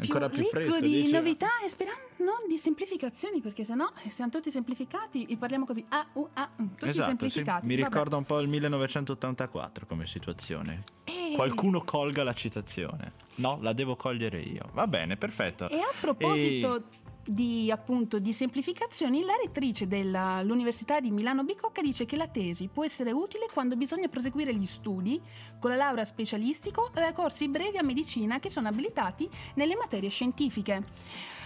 Ancora 0.00 0.28
più 0.28 0.38
ricco 0.42 0.50
fresco, 0.50 0.78
di 0.80 0.90
dici? 1.02 1.12
novità 1.12 1.48
e 1.64 1.68
speriamo 1.68 1.98
non 2.18 2.46
di 2.48 2.56
semplificazioni 2.56 3.40
perché 3.40 3.64
sennò 3.64 3.90
eh, 4.04 4.10
siamo 4.10 4.30
tutti 4.30 4.48
semplificati 4.48 5.24
e 5.24 5.36
parliamo 5.36 5.64
così 5.64 5.84
A, 5.88 6.06
U, 6.12 6.28
A, 6.34 6.48
mm, 6.62 6.66
tutti 6.76 6.88
Esatto, 6.88 6.92
sì. 6.92 7.06
semplificati. 7.06 7.66
mi 7.66 7.74
Vabbè. 7.76 7.88
ricorda 7.88 8.16
un 8.16 8.22
po' 8.24 8.38
il 8.38 8.46
1984 8.48 9.86
come 9.86 10.06
situazione. 10.06 10.82
E- 11.02 11.32
Qualcuno 11.34 11.82
colga 11.82 12.22
la 12.22 12.32
citazione. 12.32 13.12
No, 13.36 13.58
la 13.60 13.72
devo 13.72 13.96
cogliere 13.96 14.40
io. 14.40 14.70
Va 14.72 14.86
bene, 14.86 15.16
perfetto. 15.16 15.68
E 15.68 15.78
a 15.80 15.90
proposito 16.00 16.84
di 17.28 17.70
appunto 17.70 18.18
di 18.18 18.32
semplificazioni, 18.32 19.22
la 19.22 19.34
rettrice 19.42 19.86
dell'Università 19.86 20.98
di 20.98 21.10
Milano 21.10 21.44
Bicocca 21.44 21.82
dice 21.82 22.06
che 22.06 22.16
la 22.16 22.26
tesi 22.26 22.68
può 22.68 22.84
essere 22.84 23.12
utile 23.12 23.46
quando 23.52 23.76
bisogna 23.76 24.08
proseguire 24.08 24.54
gli 24.54 24.64
studi 24.64 25.20
con 25.60 25.70
la 25.70 25.76
laurea 25.76 26.04
specialistico 26.04 26.90
o 26.94 27.00
a 27.00 27.12
corsi 27.12 27.48
brevi 27.48 27.76
a 27.76 27.82
medicina 27.82 28.38
che 28.38 28.48
sono 28.48 28.68
abilitati 28.68 29.28
nelle 29.54 29.76
materie 29.76 30.08
scientifiche. 30.08 30.84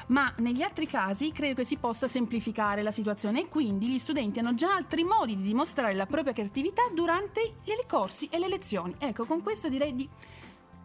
Ma 0.08 0.32
negli 0.38 0.62
altri 0.62 0.86
casi 0.86 1.32
credo 1.32 1.54
che 1.54 1.64
si 1.64 1.76
possa 1.76 2.06
semplificare 2.06 2.82
la 2.82 2.90
situazione 2.90 3.40
e 3.40 3.48
quindi 3.48 3.88
gli 3.88 3.98
studenti 3.98 4.38
hanno 4.38 4.54
già 4.54 4.74
altri 4.74 5.04
modi 5.04 5.36
di 5.36 5.42
dimostrare 5.42 5.94
la 5.94 6.06
propria 6.06 6.32
creatività 6.32 6.82
durante 6.92 7.40
i 7.40 7.72
corsi 7.88 8.28
e 8.30 8.38
le 8.38 8.48
lezioni. 8.48 8.94
Ecco, 8.98 9.24
con 9.24 9.42
questo 9.42 9.68
direi 9.68 9.94
di 9.94 10.08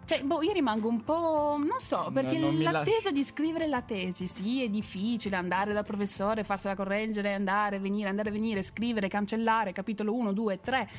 cioè, 0.07 0.23
boh, 0.23 0.41
io 0.41 0.53
rimango 0.53 0.87
un 0.87 1.03
po'. 1.03 1.57
non 1.59 1.79
so, 1.79 2.09
perché 2.13 2.37
non 2.37 2.55
mi 2.55 2.63
la- 2.63 2.71
l'attesa 2.71 3.11
di 3.11 3.23
scrivere 3.25 3.67
la 3.67 3.81
tesi, 3.81 4.25
sì, 4.25 4.63
è 4.63 4.69
difficile 4.69 5.35
andare 5.35 5.73
dal 5.73 5.83
professore, 5.83 6.45
farsela 6.45 6.75
correggere, 6.75 7.33
andare, 7.33 7.77
venire, 7.79 8.07
andare, 8.07 8.31
venire, 8.31 8.61
scrivere, 8.61 9.09
cancellare, 9.09 9.73
capitolo 9.73 10.13
1, 10.13 10.31
2, 10.31 10.59
3. 10.61 10.89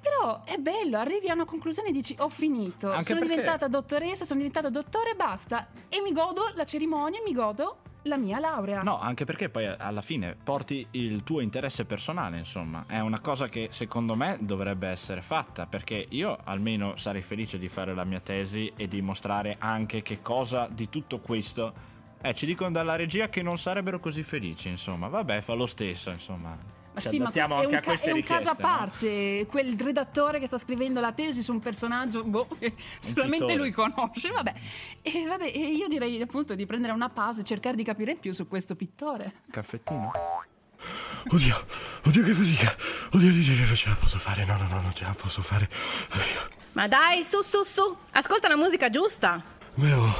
Però 0.00 0.42
è 0.44 0.56
bello, 0.56 0.96
arrivi 0.98 1.28
a 1.28 1.34
una 1.34 1.44
conclusione 1.44 1.90
e 1.90 1.92
dici 1.92 2.16
ho 2.18 2.28
finito, 2.30 2.90
Anche 2.90 3.04
sono 3.04 3.20
perché- 3.20 3.34
diventata 3.36 3.68
dottoressa, 3.68 4.24
sono 4.24 4.38
diventato 4.38 4.70
dottore, 4.70 5.14
basta. 5.14 5.68
E 5.88 6.00
mi 6.00 6.12
godo 6.12 6.50
la 6.54 6.64
cerimonia, 6.64 7.20
mi 7.24 7.32
godo 7.32 7.76
la 8.02 8.16
mia 8.16 8.38
laurea. 8.38 8.82
No, 8.82 8.98
anche 8.98 9.24
perché 9.24 9.48
poi 9.48 9.66
alla 9.66 10.02
fine 10.02 10.36
porti 10.42 10.86
il 10.92 11.22
tuo 11.22 11.40
interesse 11.40 11.84
personale, 11.84 12.38
insomma. 12.38 12.84
È 12.86 12.98
una 12.98 13.20
cosa 13.20 13.48
che 13.48 13.68
secondo 13.70 14.14
me 14.14 14.38
dovrebbe 14.40 14.88
essere 14.88 15.22
fatta, 15.22 15.66
perché 15.66 16.06
io 16.10 16.38
almeno 16.44 16.96
sarei 16.96 17.22
felice 17.22 17.58
di 17.58 17.68
fare 17.68 17.94
la 17.94 18.04
mia 18.04 18.20
tesi 18.20 18.72
e 18.76 18.88
di 18.88 19.00
mostrare 19.02 19.56
anche 19.58 20.02
che 20.02 20.20
cosa 20.20 20.68
di 20.70 20.88
tutto 20.88 21.20
questo... 21.20 21.90
Eh, 22.24 22.34
ci 22.34 22.46
dicono 22.46 22.70
dalla 22.70 22.94
regia 22.94 23.28
che 23.28 23.42
non 23.42 23.58
sarebbero 23.58 23.98
così 23.98 24.22
felici, 24.22 24.68
insomma. 24.68 25.08
Vabbè, 25.08 25.40
fa 25.40 25.54
lo 25.54 25.66
stesso, 25.66 26.10
insomma. 26.10 26.56
Ma 26.94 27.00
Ci 27.00 27.08
sì, 27.08 27.18
ma 27.18 27.30
è 27.30 27.40
anche 27.40 27.66
un, 27.66 27.74
a 27.74 27.80
ca- 27.80 27.82
queste 27.82 28.10
è 28.10 28.12
un 28.12 28.22
caso 28.22 28.50
a 28.50 28.56
no? 28.58 28.58
parte. 28.60 29.46
Quel 29.48 29.78
redattore 29.78 30.38
che 30.38 30.46
sta 30.46 30.58
scrivendo 30.58 31.00
la 31.00 31.12
tesi 31.12 31.42
su 31.42 31.52
un 31.52 31.60
personaggio, 31.60 32.22
boh, 32.22 32.46
che 32.58 32.74
solamente 33.00 33.46
pittore. 33.46 33.54
lui 33.56 33.70
conosce. 33.70 34.30
Vabbè. 34.30 34.54
E, 35.00 35.24
vabbè, 35.26 35.44
e 35.54 35.58
io 35.72 35.88
direi 35.88 36.20
appunto 36.20 36.54
di 36.54 36.66
prendere 36.66 36.92
una 36.92 37.08
pausa 37.08 37.40
e 37.40 37.44
cercare 37.44 37.76
di 37.76 37.82
capire 37.84 38.14
più 38.14 38.34
su 38.34 38.46
questo 38.46 38.76
pittore. 38.76 39.32
Caffettino? 39.50 40.12
Oddio, 41.28 41.66
oddio 42.04 42.22
che 42.24 42.32
fatica. 42.32 42.76
Oddio, 43.12 43.28
oddio, 43.28 43.52
oddio, 43.52 43.66
non 43.66 43.76
ce 43.76 43.88
la 43.88 43.94
posso 43.94 44.18
fare. 44.18 44.44
No, 44.44 44.56
no, 44.56 44.68
no, 44.68 44.80
non 44.80 44.92
ce 44.94 45.04
la 45.04 45.14
posso 45.16 45.40
fare. 45.40 45.68
Oddio. 46.12 46.60
Ma 46.72 46.88
dai, 46.88 47.24
su, 47.24 47.42
su, 47.42 47.62
su, 47.64 47.96
ascolta 48.12 48.48
la 48.48 48.56
musica 48.56 48.90
giusta. 48.90 49.42
Beh, 49.74 49.92
ho, 49.92 50.14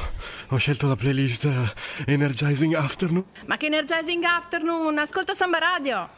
ho 0.49 0.57
scelto 0.57 0.87
la 0.87 0.95
playlist 0.95 1.45
eh, 1.45 1.71
Energizing 2.07 2.73
Afternoon. 2.73 3.25
Ma 3.45 3.55
che 3.57 3.67
Energizing 3.67 4.23
Afternoon, 4.23 4.97
ascolta 4.97 5.35
Samba 5.35 5.59
Radio. 5.59 6.09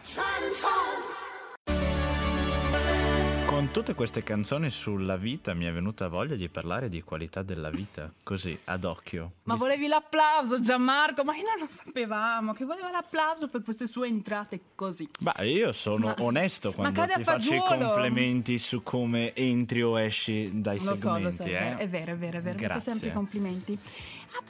Con 3.65 3.73
tutte 3.73 3.95
queste 3.95 4.21
canzoni 4.21 4.69
sulla 4.69 5.17
vita 5.17 5.55
mi 5.55 5.65
è 5.65 5.71
venuta 5.71 6.07
voglia 6.07 6.35
di 6.35 6.49
parlare 6.49 6.87
di 6.87 7.01
qualità 7.01 7.41
della 7.41 7.71
vita, 7.71 8.11
così, 8.21 8.55
ad 8.65 8.83
occhio. 8.83 9.31
Ma 9.41 9.53
Visto- 9.53 9.67
volevi 9.67 9.87
l'applauso, 9.87 10.59
Gianmarco? 10.59 11.23
Ma 11.23 11.31
noi 11.33 11.41
non 11.57 11.67
sapevamo 11.67 12.53
che 12.53 12.63
voleva 12.63 12.91
l'applauso 12.91 13.47
per 13.47 13.63
queste 13.63 13.87
sue 13.87 14.07
entrate 14.07 14.59
così. 14.75 15.09
Ma 15.21 15.33
io 15.41 15.71
sono 15.71 16.09
Ma- 16.09 16.15
onesto 16.19 16.73
quando 16.73 17.05
ti 17.07 17.23
faccio 17.23 17.55
i 17.55 17.57
complimenti 17.57 18.59
su 18.59 18.83
come 18.83 19.33
entri 19.33 19.81
o 19.81 19.99
esci 19.99 20.51
dai 20.61 20.77
Lo 20.83 20.95
so, 20.95 21.17
lo 21.17 21.31
segmenti. 21.31 21.41
so, 21.41 21.47
eh. 21.47 21.75
è 21.77 21.87
vero, 21.87 22.11
è 22.11 22.17
vero, 22.17 22.37
è 22.37 22.41
vero. 22.41 22.57
Grazie. 22.59 22.81
sempre 22.91 23.09
i 23.09 23.13
complimenti. 23.13 23.79
A 24.37 24.43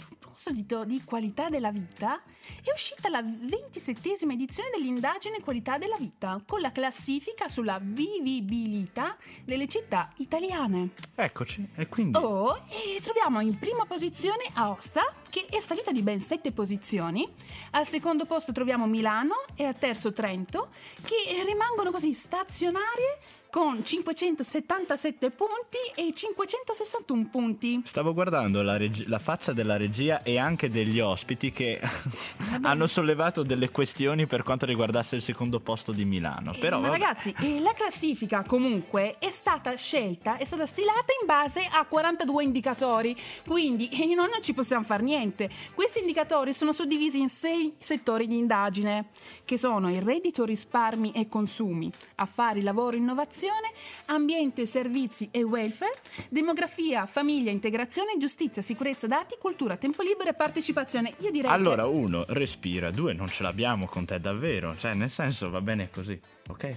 proposito 0.46 0.84
di 0.84 1.02
qualità 1.04 1.50
della 1.50 1.72
vita, 1.72 2.22
è 2.62 2.72
uscita 2.72 3.10
la 3.10 3.22
27esima 3.22 4.32
edizione 4.32 4.70
dell'indagine 4.72 5.40
Qualità 5.42 5.80
della 5.80 5.98
vita, 5.98 6.40
con 6.46 6.62
la 6.62 6.72
classifica 6.72 7.48
sulla 7.48 7.80
vivibilità 7.82 9.18
delle 9.44 9.68
città 9.68 10.12
italiane. 10.18 10.90
Eccoci, 11.16 11.68
e 11.76 11.88
quindi... 11.88 12.20
Oh, 12.20 12.62
e 12.70 13.02
troviamo 13.02 13.40
in 13.40 13.58
prima 13.58 13.86
posizione 13.86 14.44
Aosta, 14.54 15.16
che 15.32 15.48
è 15.50 15.60
salita 15.60 15.92
di 15.92 16.04
ben 16.04 16.20
sette 16.20 16.52
posizioni. 16.52 17.28
Al 17.72 17.88
secondo 17.88 18.26
posto 18.26 18.52
troviamo 18.52 18.86
Milano 18.86 19.46
e 19.56 19.66
al 19.66 19.78
terzo 19.80 20.12
Trento, 20.12 20.70
che 21.02 21.44
rimangono 21.44 21.90
così 21.90 22.14
stazionarie 22.14 23.18
con 23.56 23.86
577 23.86 25.32
punti 25.32 25.78
e 25.96 26.12
561 26.14 27.30
punti. 27.32 27.80
Stavo 27.86 28.14
guardando 28.14 28.62
la, 28.62 28.76
reg- 28.76 29.08
la 29.08 29.18
faccia 29.18 29.54
della 29.54 29.78
regia 29.78 30.24
e 30.24 30.38
anche 30.38 30.70
degli 30.70 31.00
ospiti 31.00 31.54
che 31.54 31.80
hanno 32.64 32.86
sollevato 32.86 33.44
delle 33.44 33.70
questioni 33.70 34.28
per 34.28 34.44
quanto 34.44 34.66
riguardasse 34.66 35.16
il 35.16 35.22
secondo 35.22 35.62
posto 35.62 35.94
di 35.94 36.04
Milano. 36.04 36.52
Eh, 36.52 36.58
Però 36.58 36.82
Ma 36.82 36.90
vabbè. 36.90 37.00
ragazzi, 37.00 37.34
eh, 37.40 37.62
la 37.62 37.72
classifica 37.72 38.44
comunque 38.46 39.16
è 39.20 39.30
stata 39.30 39.74
scelta, 39.78 40.36
è 40.36 40.44
stata 40.44 40.66
stilata 40.66 41.14
in 41.22 41.26
base 41.26 41.66
a 41.66 41.86
42 41.86 42.44
indicatori, 42.44 43.16
quindi 43.48 43.88
eh, 43.88 44.06
noi 44.16 44.30
non 44.30 44.42
ci 44.42 44.54
possiamo 44.54 44.84
fare 44.84 45.02
niente. 45.02 45.50
Questi 45.74 46.00
indicatori 46.00 46.52
sono 46.52 46.74
suddivisi 46.74 47.22
in 47.22 47.30
sei 47.30 47.74
settori 47.78 48.28
di 48.28 48.38
indagine, 48.38 49.12
che 49.46 49.58
sono 49.58 49.90
il 49.90 50.02
reddito, 50.02 50.44
risparmi 50.44 51.14
e 51.14 51.30
consumi, 51.30 51.90
affari, 52.16 52.62
lavoro, 52.62 52.98
innovazione, 52.98 53.44
ambiente, 54.08 54.66
servizi 54.66 55.30
e 55.32 55.44
welfare, 55.44 55.94
demografia, 56.30 57.06
famiglia, 57.06 57.52
integrazione, 57.52 58.14
giustizia, 58.18 58.62
sicurezza, 58.62 59.08
dati, 59.08 59.36
cultura, 59.40 59.78
tempo 59.78 60.02
libero 60.04 60.30
e 60.30 60.34
partecipazione. 60.34 61.14
Io 61.20 61.32
direi 61.32 61.50
che- 61.50 61.56
Allora, 61.56 61.86
uno, 61.88 62.24
respira, 62.30 62.92
due, 62.92 63.14
non 63.14 63.30
ce 63.30 63.44
l'abbiamo 63.44 63.86
con 63.86 64.06
te 64.06 64.20
davvero. 64.20 64.76
Cioè, 64.78 64.94
nel 64.94 65.10
senso, 65.10 65.50
va 65.50 65.62
bene 65.62 65.90
così, 65.92 66.20
ok? 66.48 66.76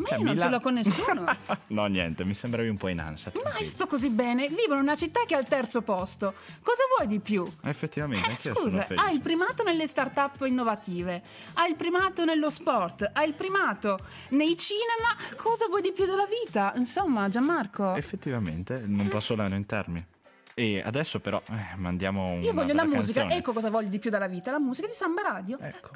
Ma 0.00 0.06
Cioè, 0.06 0.18
io 0.18 0.24
non 0.24 0.34
Mila- 0.34 0.44
ce 0.44 0.50
l'ho 0.50 0.60
con 0.60 0.74
nessuno. 0.74 1.24
no, 1.68 1.86
niente, 1.86 2.24
mi 2.24 2.34
sembravi 2.34 2.68
un 2.68 2.76
po' 2.76 2.86
in 2.86 3.00
ansia. 3.00 3.32
Mai 3.34 3.42
tranquillo. 3.42 3.68
sto 3.70 3.86
così 3.88 4.10
bene, 4.10 4.46
vivo 4.46 4.74
in 4.74 4.80
una 4.80 4.94
città 4.94 5.22
che 5.26 5.34
è 5.34 5.36
al 5.36 5.48
terzo 5.48 5.82
posto. 5.82 6.34
Cosa 6.62 6.82
vuoi 6.96 7.08
di 7.08 7.18
più? 7.18 7.50
Effettivamente, 7.64 8.30
Eh, 8.30 8.54
scusa, 8.54 8.86
hai 8.94 9.14
il 9.14 9.20
primato 9.20 9.64
nelle 9.64 9.88
start-up 9.88 10.40
innovative, 10.46 11.20
hai 11.54 11.70
il 11.70 11.74
primato 11.74 12.24
nello 12.24 12.48
sport, 12.48 13.10
hai 13.12 13.26
il 13.26 13.34
primato 13.34 13.98
nei 14.30 14.56
cinema. 14.56 15.16
Cosa 15.34 15.66
vuoi 15.66 15.82
di 15.82 15.90
più 15.90 16.06
della 16.06 16.26
vita? 16.26 16.72
Insomma, 16.76 17.28
Gianmarco. 17.28 17.96
Effettivamente, 17.96 18.84
non 18.86 19.08
posso 19.08 19.34
lamentarmi. 19.34 20.06
E 20.54 20.80
adesso 20.84 21.18
però 21.18 21.42
eh, 21.50 21.76
mandiamo 21.76 22.34
un 22.34 22.42
Io 22.42 22.52
voglio 22.52 22.72
la 22.72 22.84
musica, 22.84 23.28
ecco 23.28 23.52
cosa 23.52 23.68
voglio 23.68 23.88
di 23.88 23.98
più 23.98 24.10
dalla 24.10 24.28
vita, 24.28 24.52
la 24.52 24.60
musica 24.60 24.86
di 24.86 24.94
Samba 24.94 25.22
Radio. 25.22 25.58
Ecco. 25.58 25.90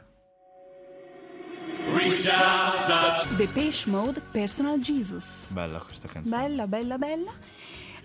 Depeche 3.36 3.90
Mode 3.90 4.20
Personal 4.30 4.78
Jesus. 4.78 5.50
Bella 5.52 5.78
questa 5.82 6.06
canzone. 6.06 6.42
Bella, 6.42 6.66
bella, 6.68 6.96
bella. 6.98 7.32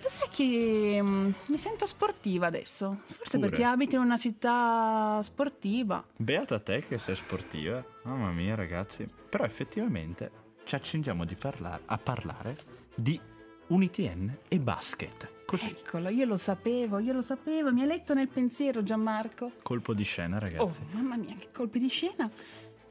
Lo 0.02 0.08
sai 0.08 0.28
che 0.30 1.00
mm, 1.02 1.32
mi 1.48 1.58
sento 1.58 1.86
sportiva 1.86 2.48
adesso? 2.48 3.02
Forse 3.06 3.38
Pure. 3.38 3.50
perché 3.50 3.64
abito 3.66 3.96
in 3.96 4.02
una 4.02 4.18
città 4.18 5.20
sportiva. 5.22 6.04
Beata 6.16 6.60
te 6.60 6.84
che 6.84 6.98
sei 6.98 7.16
sportiva. 7.16 7.84
Mamma 8.04 8.32
mia, 8.32 8.56
ragazzi. 8.56 9.06
Però 9.30 9.44
effettivamente 9.44 10.32
ci 10.64 10.74
accingiamo 10.76 11.24
di 11.24 11.36
parlar- 11.36 11.82
a 11.86 11.98
parlare 12.00 12.58
di 12.96 13.20
UniTN 13.68 14.38
e 14.48 14.60
basket. 14.60 15.36
Così, 15.46 15.68
Eccolo, 15.68 16.10
io 16.10 16.26
lo 16.26 16.36
sapevo, 16.36 16.98
io 17.00 17.14
lo 17.14 17.22
sapevo, 17.22 17.72
mi 17.72 17.82
ha 17.82 17.86
letto 17.86 18.14
nel 18.14 18.28
pensiero 18.28 18.82
Gianmarco. 18.84 19.52
colpo 19.62 19.94
di 19.94 20.04
scena, 20.04 20.40
ragazzi. 20.40 20.82
Oh, 20.82 20.96
mamma 20.96 21.16
mia, 21.16 21.36
che 21.38 21.48
colpi 21.54 21.80
di 21.80 21.88
scena. 21.90 22.30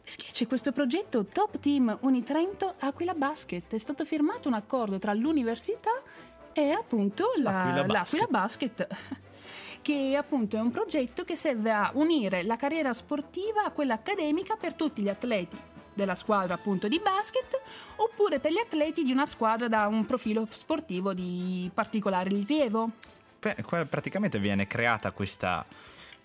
Perché 0.06 0.26
c'è 0.30 0.46
questo 0.46 0.70
progetto 0.70 1.24
Top 1.24 1.58
Team 1.58 1.98
Unitrento 2.02 2.74
Aquila 2.78 3.14
Basket. 3.14 3.74
È 3.74 3.78
stato 3.78 4.04
firmato 4.04 4.46
un 4.46 4.54
accordo 4.54 5.00
tra 5.00 5.12
l'università 5.12 5.90
e 6.52 6.70
appunto 6.70 7.32
la- 7.38 7.62
Aquila 7.64 7.86
l'Aquila 7.86 8.26
Basket. 8.30 8.86
Che 9.82 10.16
appunto 10.16 10.56
è 10.56 10.60
un 10.60 10.70
progetto 10.70 11.24
che 11.24 11.34
serve 11.34 11.72
a 11.72 11.90
unire 11.94 12.44
la 12.44 12.56
carriera 12.56 12.92
sportiva 12.92 13.64
a 13.64 13.70
quella 13.72 13.94
accademica 13.94 14.54
per 14.54 14.74
tutti 14.74 15.02
gli 15.02 15.08
atleti 15.08 15.58
della 15.92 16.14
squadra 16.14 16.54
appunto 16.54 16.88
di 16.88 17.00
basket 17.02 17.60
oppure 17.96 18.38
per 18.38 18.52
gli 18.52 18.58
atleti 18.58 19.02
di 19.02 19.10
una 19.12 19.26
squadra 19.26 19.66
da 19.66 19.86
un 19.86 20.04
profilo 20.06 20.46
sportivo 20.50 21.14
di 21.14 21.68
particolare 21.74 22.28
rilievo. 22.28 22.90
Beh, 23.40 23.56
praticamente 23.88 24.38
viene 24.38 24.66
creata 24.66 25.10
questa 25.12 25.64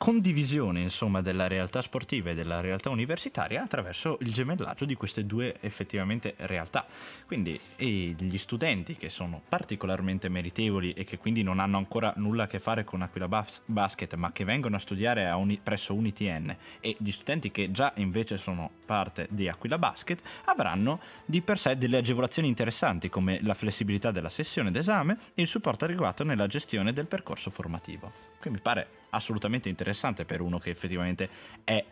condivisione 0.01 0.81
insomma 0.81 1.21
della 1.21 1.45
realtà 1.45 1.79
sportiva 1.83 2.31
e 2.31 2.33
della 2.33 2.59
realtà 2.59 2.89
universitaria 2.89 3.61
attraverso 3.61 4.17
il 4.21 4.33
gemellaggio 4.33 4.85
di 4.85 4.95
queste 4.95 5.27
due 5.27 5.57
effettivamente 5.59 6.33
realtà 6.37 6.87
quindi 7.27 7.59
gli 7.77 8.37
studenti 8.39 8.95
che 8.97 9.09
sono 9.09 9.43
particolarmente 9.47 10.27
meritevoli 10.27 10.93
e 10.93 11.03
che 11.03 11.19
quindi 11.19 11.43
non 11.43 11.59
hanno 11.59 11.77
ancora 11.77 12.11
nulla 12.15 12.45
a 12.45 12.47
che 12.47 12.57
fare 12.57 12.83
con 12.83 13.03
Aquila 13.03 13.27
Bas- 13.27 13.61
Basket 13.63 14.15
ma 14.15 14.31
che 14.31 14.43
vengono 14.43 14.75
a 14.75 14.79
studiare 14.79 15.27
a 15.27 15.35
Uni- 15.35 15.59
presso 15.61 15.93
UniTN 15.93 16.55
e 16.79 16.95
gli 16.97 17.11
studenti 17.11 17.51
che 17.51 17.71
già 17.71 17.93
invece 17.97 18.39
sono 18.39 18.71
parte 18.83 19.27
di 19.29 19.49
Aquila 19.49 19.77
Basket 19.77 20.19
avranno 20.45 20.99
di 21.25 21.43
per 21.43 21.59
sé 21.59 21.77
delle 21.77 21.97
agevolazioni 21.97 22.47
interessanti 22.47 23.07
come 23.07 23.39
la 23.43 23.53
flessibilità 23.53 24.09
della 24.09 24.29
sessione 24.29 24.71
d'esame 24.71 25.15
e 25.35 25.43
il 25.43 25.47
supporto 25.47 25.85
adeguato 25.85 26.23
nella 26.23 26.47
gestione 26.47 26.91
del 26.91 27.05
percorso 27.05 27.51
formativo. 27.51 28.30
Quindi 28.41 28.59
mi 28.59 28.63
pare 28.63 28.87
assolutamente 29.11 29.69
interessante 29.69 30.25
per 30.25 30.41
uno 30.41 30.57
che 30.57 30.71
effettivamente 30.71 31.29
è 31.63 31.85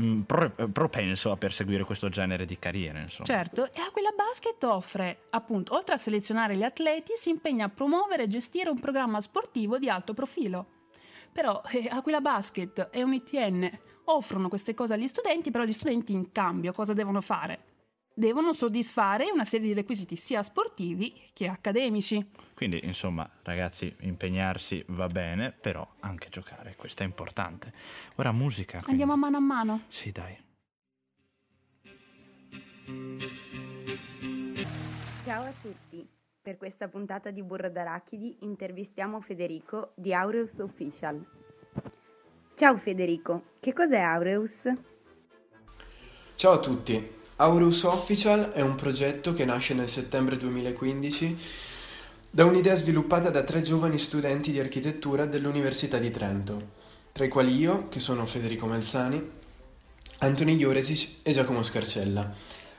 mm, 0.00 0.22
pro- 0.22 0.50
propenso 0.72 1.30
a 1.30 1.36
perseguire 1.36 1.84
questo 1.84 2.08
genere 2.08 2.46
di 2.46 2.58
carriere. 2.58 3.02
Insomma. 3.02 3.26
Certo, 3.26 3.70
e 3.72 3.80
Aquila 3.80 4.12
Basket 4.16 4.62
offre, 4.64 5.24
appunto, 5.30 5.74
oltre 5.74 5.94
a 5.94 5.98
selezionare 5.98 6.56
gli 6.56 6.62
atleti, 6.62 7.12
si 7.14 7.28
impegna 7.28 7.66
a 7.66 7.68
promuovere 7.68 8.24
e 8.24 8.28
gestire 8.28 8.70
un 8.70 8.80
programma 8.80 9.20
sportivo 9.20 9.78
di 9.78 9.90
alto 9.90 10.14
profilo. 10.14 10.80
Però 11.30 11.62
eh, 11.70 11.88
Aquila 11.90 12.20
Basket 12.20 12.88
e 12.90 13.02
UniTN 13.02 13.70
offrono 14.04 14.48
queste 14.48 14.74
cose 14.74 14.94
agli 14.94 15.08
studenti, 15.08 15.50
però 15.50 15.64
gli 15.64 15.72
studenti 15.72 16.12
in 16.12 16.32
cambio 16.32 16.72
cosa 16.72 16.92
devono 16.92 17.20
fare? 17.20 17.71
Devono 18.14 18.52
soddisfare 18.52 19.30
una 19.32 19.44
serie 19.44 19.68
di 19.68 19.72
requisiti 19.74 20.16
sia 20.16 20.42
sportivi 20.42 21.14
che 21.32 21.48
accademici. 21.48 22.30
Quindi, 22.54 22.80
insomma, 22.84 23.28
ragazzi, 23.42 23.94
impegnarsi 24.00 24.84
va 24.88 25.06
bene, 25.08 25.50
però 25.50 25.86
anche 26.00 26.28
giocare, 26.28 26.76
questo 26.76 27.02
è 27.02 27.06
importante. 27.06 27.72
Ora 28.16 28.30
musica. 28.32 28.80
quindi- 28.82 28.90
Andiamo 29.02 29.12
a 29.14 29.16
mano 29.16 29.36
a 29.38 29.40
mano. 29.40 29.82
Sì, 29.88 30.12
dai. 30.12 30.36
Ciao 35.24 35.44
a 35.44 35.52
tutti! 35.60 36.06
Per 36.42 36.56
questa 36.56 36.88
puntata 36.88 37.30
di 37.30 37.42
Burro 37.42 37.70
d'Arachidi 37.70 38.38
intervistiamo 38.40 39.20
Federico 39.20 39.92
di 39.94 40.12
Aureus 40.12 40.58
Official. 40.58 41.24
Ciao 42.56 42.76
Federico, 42.78 43.44
che 43.60 43.72
cos'è 43.72 44.00
Aureus? 44.00 44.68
Ciao 46.34 46.52
a 46.52 46.58
tutti, 46.58 47.10
Aureus 47.36 47.82
Official 47.84 48.50
è 48.50 48.60
un 48.60 48.74
progetto 48.74 49.32
che 49.32 49.46
nasce 49.46 49.72
nel 49.72 49.88
settembre 49.88 50.36
2015 50.36 51.36
da 52.30 52.44
un'idea 52.44 52.74
sviluppata 52.74 53.30
da 53.30 53.42
tre 53.42 53.62
giovani 53.62 53.98
studenti 53.98 54.52
di 54.52 54.60
architettura 54.60 55.24
dell'Università 55.24 55.98
di 55.98 56.10
Trento, 56.10 56.68
tra 57.10 57.24
i 57.24 57.28
quali 57.28 57.56
io, 57.56 57.88
che 57.88 58.00
sono 58.00 58.26
Federico 58.26 58.66
Melzani, 58.66 59.30
Anthony 60.18 60.56
Ioresic 60.56 61.08
e 61.22 61.32
Giacomo 61.32 61.62
Scarcella, 61.62 62.32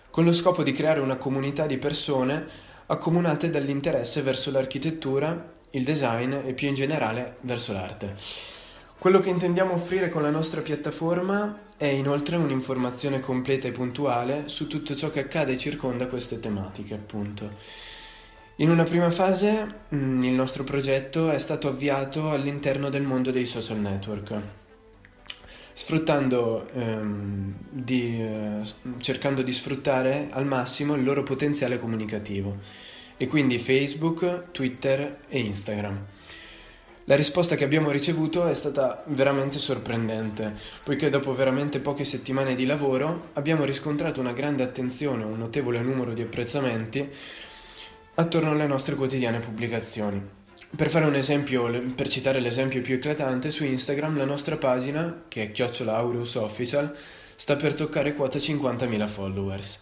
con 0.09 0.23
lo 0.23 0.31
scopo 0.31 0.61
di 0.61 0.71
creare 0.71 0.99
una 0.99 1.17
comunità 1.17 1.65
di 1.65 1.77
persone 1.77 2.47
accomunate 2.85 3.49
dall'interesse 3.49 4.21
verso 4.21 4.51
l'architettura, 4.51 5.51
il 5.71 5.83
design 5.83 6.31
e 6.31 6.53
più 6.53 6.67
in 6.67 6.75
generale 6.75 7.37
verso 7.41 7.73
l'arte. 7.73 8.52
Quello 9.03 9.19
che 9.19 9.31
intendiamo 9.31 9.73
offrire 9.73 10.07
con 10.07 10.21
la 10.21 10.29
nostra 10.29 10.61
piattaforma 10.61 11.63
è 11.75 11.87
inoltre 11.87 12.37
un'informazione 12.37 13.19
completa 13.19 13.67
e 13.67 13.73
puntuale 13.73 14.47
su 14.47 14.67
tutto 14.67 14.95
ciò 14.95 15.11
che 15.11 15.19
accade 15.19 15.51
e 15.51 15.57
circonda 15.57 16.07
queste 16.07 16.39
tematiche, 16.39 16.93
appunto. 16.93 17.51
In 18.55 18.69
una 18.69 18.85
prima 18.85 19.11
fase 19.11 19.81
mm, 19.93 20.23
il 20.23 20.31
nostro 20.31 20.63
progetto 20.63 21.31
è 21.31 21.37
stato 21.37 21.67
avviato 21.67 22.31
all'interno 22.31 22.87
del 22.87 23.01
mondo 23.01 23.29
dei 23.31 23.45
social 23.45 23.79
network, 23.79 24.39
ehm, 26.73 27.55
di, 27.71 28.21
eh, 28.21 28.61
cercando 28.99 29.41
di 29.41 29.51
sfruttare 29.51 30.29
al 30.31 30.45
massimo 30.45 30.95
il 30.95 31.03
loro 31.03 31.23
potenziale 31.23 31.77
comunicativo, 31.77 32.55
e 33.17 33.27
quindi 33.27 33.59
Facebook, 33.59 34.51
Twitter 34.51 35.19
e 35.27 35.39
Instagram. 35.39 36.05
La 37.05 37.17
risposta 37.17 37.57
che 37.57 37.65
abbiamo 37.65 37.91
ricevuto 37.91 38.47
è 38.47 38.53
stata 38.53 39.03
veramente 39.07 39.59
sorprendente, 39.59 40.53
poiché 40.85 41.09
dopo 41.09 41.35
veramente 41.35 41.81
poche 41.81 42.05
settimane 42.05 42.55
di 42.55 42.65
lavoro 42.65 43.31
abbiamo 43.33 43.65
riscontrato 43.65 44.21
una 44.21 44.31
grande 44.31 44.63
attenzione, 44.63 45.25
un 45.25 45.37
notevole 45.37 45.81
numero 45.81 46.13
di 46.13 46.21
apprezzamenti 46.21 47.09
attorno 48.15 48.51
alle 48.51 48.67
nostre 48.67 48.95
quotidiane 48.95 49.39
pubblicazioni. 49.39 50.21
Per 50.73 50.89
fare 50.89 51.05
un 51.05 51.15
esempio, 51.15 51.69
per 51.93 52.07
citare 52.07 52.39
l'esempio 52.39 52.81
più 52.81 52.95
eclatante, 52.95 53.51
su 53.51 53.65
Instagram 53.65 54.17
la 54.17 54.25
nostra 54.25 54.55
pagina, 54.55 55.23
che 55.27 55.43
è 55.43 55.51
chiocciola 55.51 55.97
Aureus 55.97 56.35
Official, 56.35 56.95
sta 57.35 57.57
per 57.57 57.73
toccare 57.73 58.13
quota 58.13 58.39
50.000 58.39 59.07
followers. 59.09 59.79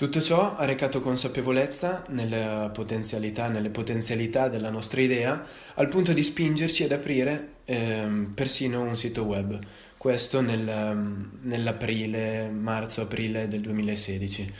Tutto 0.00 0.22
ciò 0.22 0.56
ha 0.56 0.64
recato 0.64 1.02
consapevolezza 1.02 2.06
nelle 2.08 2.70
potenzialità, 2.72 3.48
nelle 3.48 3.68
potenzialità 3.68 4.48
della 4.48 4.70
nostra 4.70 5.02
idea, 5.02 5.44
al 5.74 5.88
punto 5.88 6.14
di 6.14 6.22
spingerci 6.22 6.84
ad 6.84 6.92
aprire 6.92 7.56
ehm, 7.66 8.32
persino 8.34 8.80
un 8.80 8.96
sito 8.96 9.24
web, 9.24 9.58
questo 9.98 10.40
nel, 10.40 10.96
nell'aprile, 11.42 12.48
marzo-aprile 12.48 13.46
del 13.46 13.60
2016. 13.60 14.54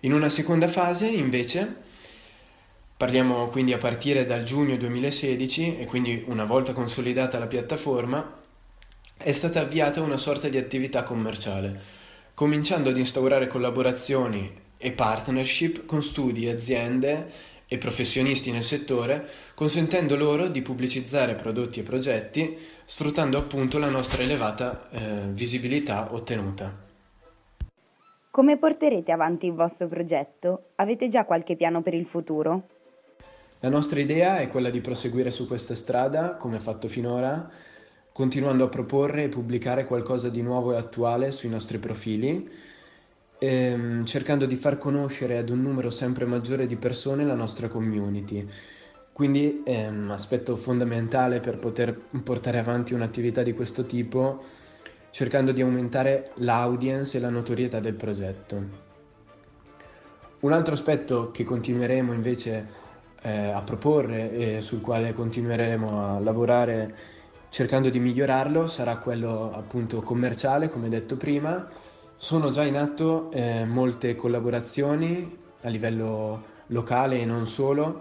In 0.00 0.14
una 0.14 0.30
seconda 0.30 0.66
fase, 0.66 1.06
invece, 1.08 1.76
parliamo 2.96 3.48
quindi 3.48 3.74
a 3.74 3.78
partire 3.78 4.24
dal 4.24 4.44
giugno 4.44 4.78
2016 4.78 5.76
e 5.76 5.84
quindi 5.84 6.24
una 6.28 6.46
volta 6.46 6.72
consolidata 6.72 7.38
la 7.38 7.46
piattaforma, 7.46 8.40
è 9.14 9.32
stata 9.32 9.60
avviata 9.60 10.00
una 10.00 10.16
sorta 10.16 10.48
di 10.48 10.56
attività 10.56 11.02
commerciale, 11.02 11.78
cominciando 12.32 12.88
ad 12.88 12.96
instaurare 12.96 13.46
collaborazioni 13.46 14.64
e 14.78 14.92
partnership 14.92 15.86
con 15.86 16.02
studi, 16.02 16.48
aziende 16.48 17.54
e 17.68 17.78
professionisti 17.78 18.50
nel 18.52 18.62
settore, 18.62 19.26
consentendo 19.54 20.16
loro 20.16 20.48
di 20.48 20.62
pubblicizzare 20.62 21.34
prodotti 21.34 21.80
e 21.80 21.82
progetti, 21.82 22.56
sfruttando 22.84 23.38
appunto 23.38 23.78
la 23.78 23.88
nostra 23.88 24.22
elevata 24.22 24.88
eh, 24.90 25.22
visibilità 25.30 26.12
ottenuta. 26.12 26.84
Come 28.30 28.58
porterete 28.58 29.12
avanti 29.12 29.46
il 29.46 29.54
vostro 29.54 29.88
progetto? 29.88 30.66
Avete 30.76 31.08
già 31.08 31.24
qualche 31.24 31.56
piano 31.56 31.82
per 31.82 31.94
il 31.94 32.04
futuro? 32.04 32.68
La 33.60 33.70
nostra 33.70 33.98
idea 33.98 34.38
è 34.38 34.48
quella 34.48 34.68
di 34.68 34.82
proseguire 34.82 35.30
su 35.30 35.46
questa 35.46 35.74
strada, 35.74 36.36
come 36.36 36.60
fatto 36.60 36.86
finora, 36.86 37.50
continuando 38.12 38.64
a 38.64 38.68
proporre 38.68 39.24
e 39.24 39.28
pubblicare 39.28 39.86
qualcosa 39.86 40.28
di 40.28 40.42
nuovo 40.42 40.72
e 40.72 40.76
attuale 40.76 41.32
sui 41.32 41.48
nostri 41.48 41.78
profili, 41.78 42.48
ehm, 43.38 44.04
cercando 44.04 44.46
di 44.46 44.56
far 44.56 44.78
conoscere 44.78 45.38
ad 45.38 45.48
un 45.50 45.62
numero 45.62 45.90
sempre 45.90 46.24
maggiore 46.24 46.66
di 46.66 46.76
persone 46.76 47.24
la 47.24 47.34
nostra 47.34 47.68
community. 47.68 48.46
Quindi 49.12 49.62
un 49.64 50.10
aspetto 50.10 50.56
fondamentale 50.56 51.40
per 51.40 51.56
poter 51.56 51.98
portare 52.22 52.58
avanti 52.58 52.92
un'attività 52.92 53.42
di 53.42 53.54
questo 53.54 53.86
tipo, 53.86 54.44
cercando 55.10 55.52
di 55.52 55.62
aumentare 55.62 56.32
l'audience 56.34 57.16
e 57.16 57.20
la 57.20 57.30
notorietà 57.30 57.80
del 57.80 57.94
progetto. 57.94 58.84
Un 60.40 60.52
altro 60.52 60.74
aspetto 60.74 61.30
che 61.30 61.44
continueremo 61.44 62.12
invece 62.12 62.66
eh, 63.22 63.48
a 63.48 63.62
proporre 63.62 64.32
e 64.32 64.60
sul 64.60 64.82
quale 64.82 65.14
continueremo 65.14 66.16
a 66.16 66.20
lavorare 66.20 66.94
cercando 67.48 67.88
di 67.88 67.98
migliorarlo 67.98 68.66
sarà 68.66 68.98
quello 68.98 69.50
appunto 69.54 70.02
commerciale, 70.02 70.68
come 70.68 70.90
detto 70.90 71.16
prima. 71.16 71.66
Sono 72.18 72.50
già 72.50 72.64
in 72.64 72.76
atto 72.76 73.30
eh, 73.30 73.66
molte 73.66 74.14
collaborazioni 74.16 75.38
a 75.60 75.68
livello 75.68 76.44
locale 76.68 77.20
e 77.20 77.26
non 77.26 77.46
solo 77.46 78.00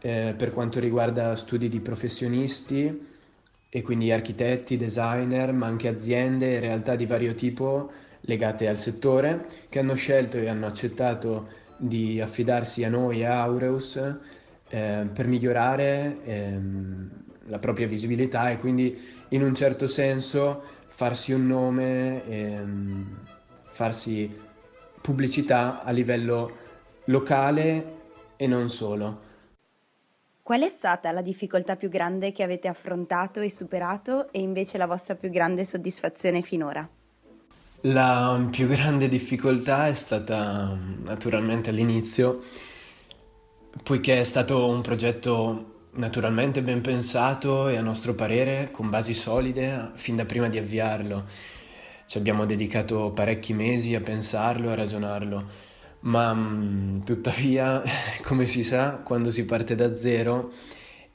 eh, 0.00 0.34
per 0.36 0.52
quanto 0.52 0.80
riguarda 0.80 1.36
studi 1.36 1.68
di 1.68 1.80
professionisti 1.80 3.06
e 3.68 3.82
quindi 3.82 4.10
architetti, 4.10 4.78
designer, 4.78 5.52
ma 5.52 5.66
anche 5.66 5.88
aziende 5.88 6.56
e 6.56 6.60
realtà 6.60 6.96
di 6.96 7.04
vario 7.04 7.34
tipo 7.34 7.90
legate 8.22 8.66
al 8.66 8.78
settore 8.78 9.46
che 9.68 9.78
hanno 9.78 9.94
scelto 9.94 10.38
e 10.38 10.48
hanno 10.48 10.66
accettato 10.66 11.48
di 11.76 12.18
affidarsi 12.18 12.82
a 12.82 12.88
noi, 12.88 13.24
a 13.24 13.42
Aureus, 13.42 13.96
eh, 14.68 15.06
per 15.12 15.26
migliorare 15.26 16.16
ehm, 16.24 17.10
la 17.48 17.58
propria 17.58 17.86
visibilità 17.86 18.50
e 18.50 18.56
quindi 18.56 18.98
in 19.28 19.42
un 19.42 19.54
certo 19.54 19.86
senso 19.86 20.62
farsi 20.88 21.32
un 21.32 21.46
nome, 21.46 22.24
ehm, 22.26 23.18
farsi 23.80 24.30
pubblicità 25.00 25.82
a 25.82 25.90
livello 25.90 26.52
locale 27.04 27.94
e 28.36 28.46
non 28.46 28.68
solo. 28.68 29.28
Qual 30.42 30.60
è 30.60 30.68
stata 30.68 31.10
la 31.12 31.22
difficoltà 31.22 31.76
più 31.76 31.88
grande 31.88 32.30
che 32.32 32.42
avete 32.42 32.68
affrontato 32.68 33.40
e 33.40 33.50
superato 33.50 34.30
e 34.32 34.40
invece 34.40 34.76
la 34.76 34.84
vostra 34.84 35.14
più 35.14 35.30
grande 35.30 35.64
soddisfazione 35.64 36.42
finora? 36.42 36.86
La 37.82 38.38
più 38.50 38.68
grande 38.68 39.08
difficoltà 39.08 39.86
è 39.86 39.94
stata 39.94 40.76
naturalmente 41.06 41.70
all'inizio, 41.70 42.42
poiché 43.82 44.20
è 44.20 44.24
stato 44.24 44.68
un 44.68 44.82
progetto 44.82 45.88
naturalmente 45.92 46.60
ben 46.60 46.82
pensato 46.82 47.68
e 47.68 47.78
a 47.78 47.80
nostro 47.80 48.14
parere 48.14 48.70
con 48.70 48.90
basi 48.90 49.14
solide 49.14 49.92
fin 49.94 50.16
da 50.16 50.26
prima 50.26 50.50
di 50.50 50.58
avviarlo. 50.58 51.24
Ci 52.10 52.18
abbiamo 52.18 52.44
dedicato 52.44 53.12
parecchi 53.12 53.54
mesi 53.54 53.94
a 53.94 54.00
pensarlo, 54.00 54.70
a 54.70 54.74
ragionarlo, 54.74 55.44
ma 56.00 56.34
mh, 56.34 57.04
tuttavia, 57.04 57.84
come 58.26 58.46
si 58.46 58.64
sa, 58.64 58.98
quando 58.98 59.30
si 59.30 59.44
parte 59.44 59.76
da 59.76 59.94
zero 59.94 60.50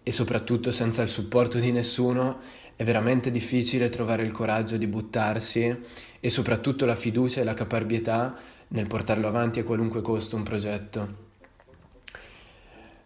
e 0.01 0.10
soprattutto 0.10 0.71
senza 0.71 1.01
il 1.01 1.10
supporto 1.10 1.60
di 1.60 1.73
nessuno, 1.73 2.38
è 2.77 2.86
veramente 2.86 3.29
difficile 3.29 3.89
trovare 3.89 4.23
il 4.23 4.31
coraggio 4.31 4.77
di 4.77 4.88
buttarsi 4.88 5.77
e 6.17 6.29
soprattutto 6.29 6.86
la 6.86 6.95
fiducia 6.95 7.41
e 7.41 7.43
la 7.43 7.53
caparbietà 7.53 8.34
nel 8.69 8.88
portarlo 8.88 9.27
avanti 9.27 9.60
a 9.60 9.65
qualunque 9.65 9.99
costo 9.99 10.38
un 10.38 10.43
progetto. 10.43 11.23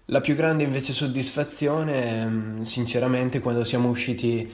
La 0.06 0.22
più 0.22 0.36
grande 0.36 0.64
invece 0.64 0.94
soddisfazione, 0.94 2.24
mm, 2.24 2.62
sinceramente, 2.62 3.40
quando 3.40 3.64
siamo 3.64 3.90
usciti 3.90 4.48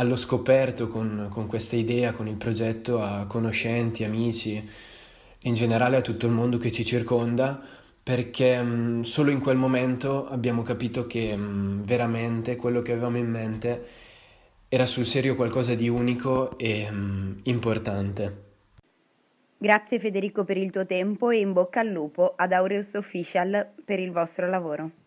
allo 0.00 0.16
scoperto 0.16 0.88
con, 0.88 1.28
con 1.30 1.46
questa 1.46 1.76
idea, 1.76 2.12
con 2.12 2.26
il 2.26 2.36
progetto, 2.36 3.02
a 3.02 3.26
conoscenti, 3.26 4.02
amici, 4.02 4.66
in 5.40 5.54
generale 5.54 5.98
a 5.98 6.00
tutto 6.00 6.24
il 6.24 6.32
mondo 6.32 6.56
che 6.56 6.72
ci 6.72 6.86
circonda, 6.86 7.60
perché 8.02 8.60
mh, 8.60 9.02
solo 9.02 9.30
in 9.30 9.40
quel 9.40 9.58
momento 9.58 10.26
abbiamo 10.26 10.62
capito 10.62 11.06
che 11.06 11.36
mh, 11.36 11.84
veramente 11.84 12.56
quello 12.56 12.80
che 12.80 12.92
avevamo 12.92 13.18
in 13.18 13.30
mente 13.30 13.86
era 14.68 14.86
sul 14.86 15.04
serio 15.04 15.36
qualcosa 15.36 15.74
di 15.74 15.90
unico 15.90 16.56
e 16.56 16.90
mh, 16.90 17.40
importante. 17.44 18.48
Grazie 19.58 19.98
Federico 19.98 20.44
per 20.44 20.56
il 20.56 20.70
tuo 20.70 20.86
tempo 20.86 21.28
e 21.28 21.40
in 21.40 21.52
bocca 21.52 21.80
al 21.80 21.88
lupo 21.88 22.32
ad 22.34 22.52
Aureus 22.52 22.94
Official 22.94 23.72
per 23.84 24.00
il 24.00 24.12
vostro 24.12 24.48
lavoro. 24.48 24.99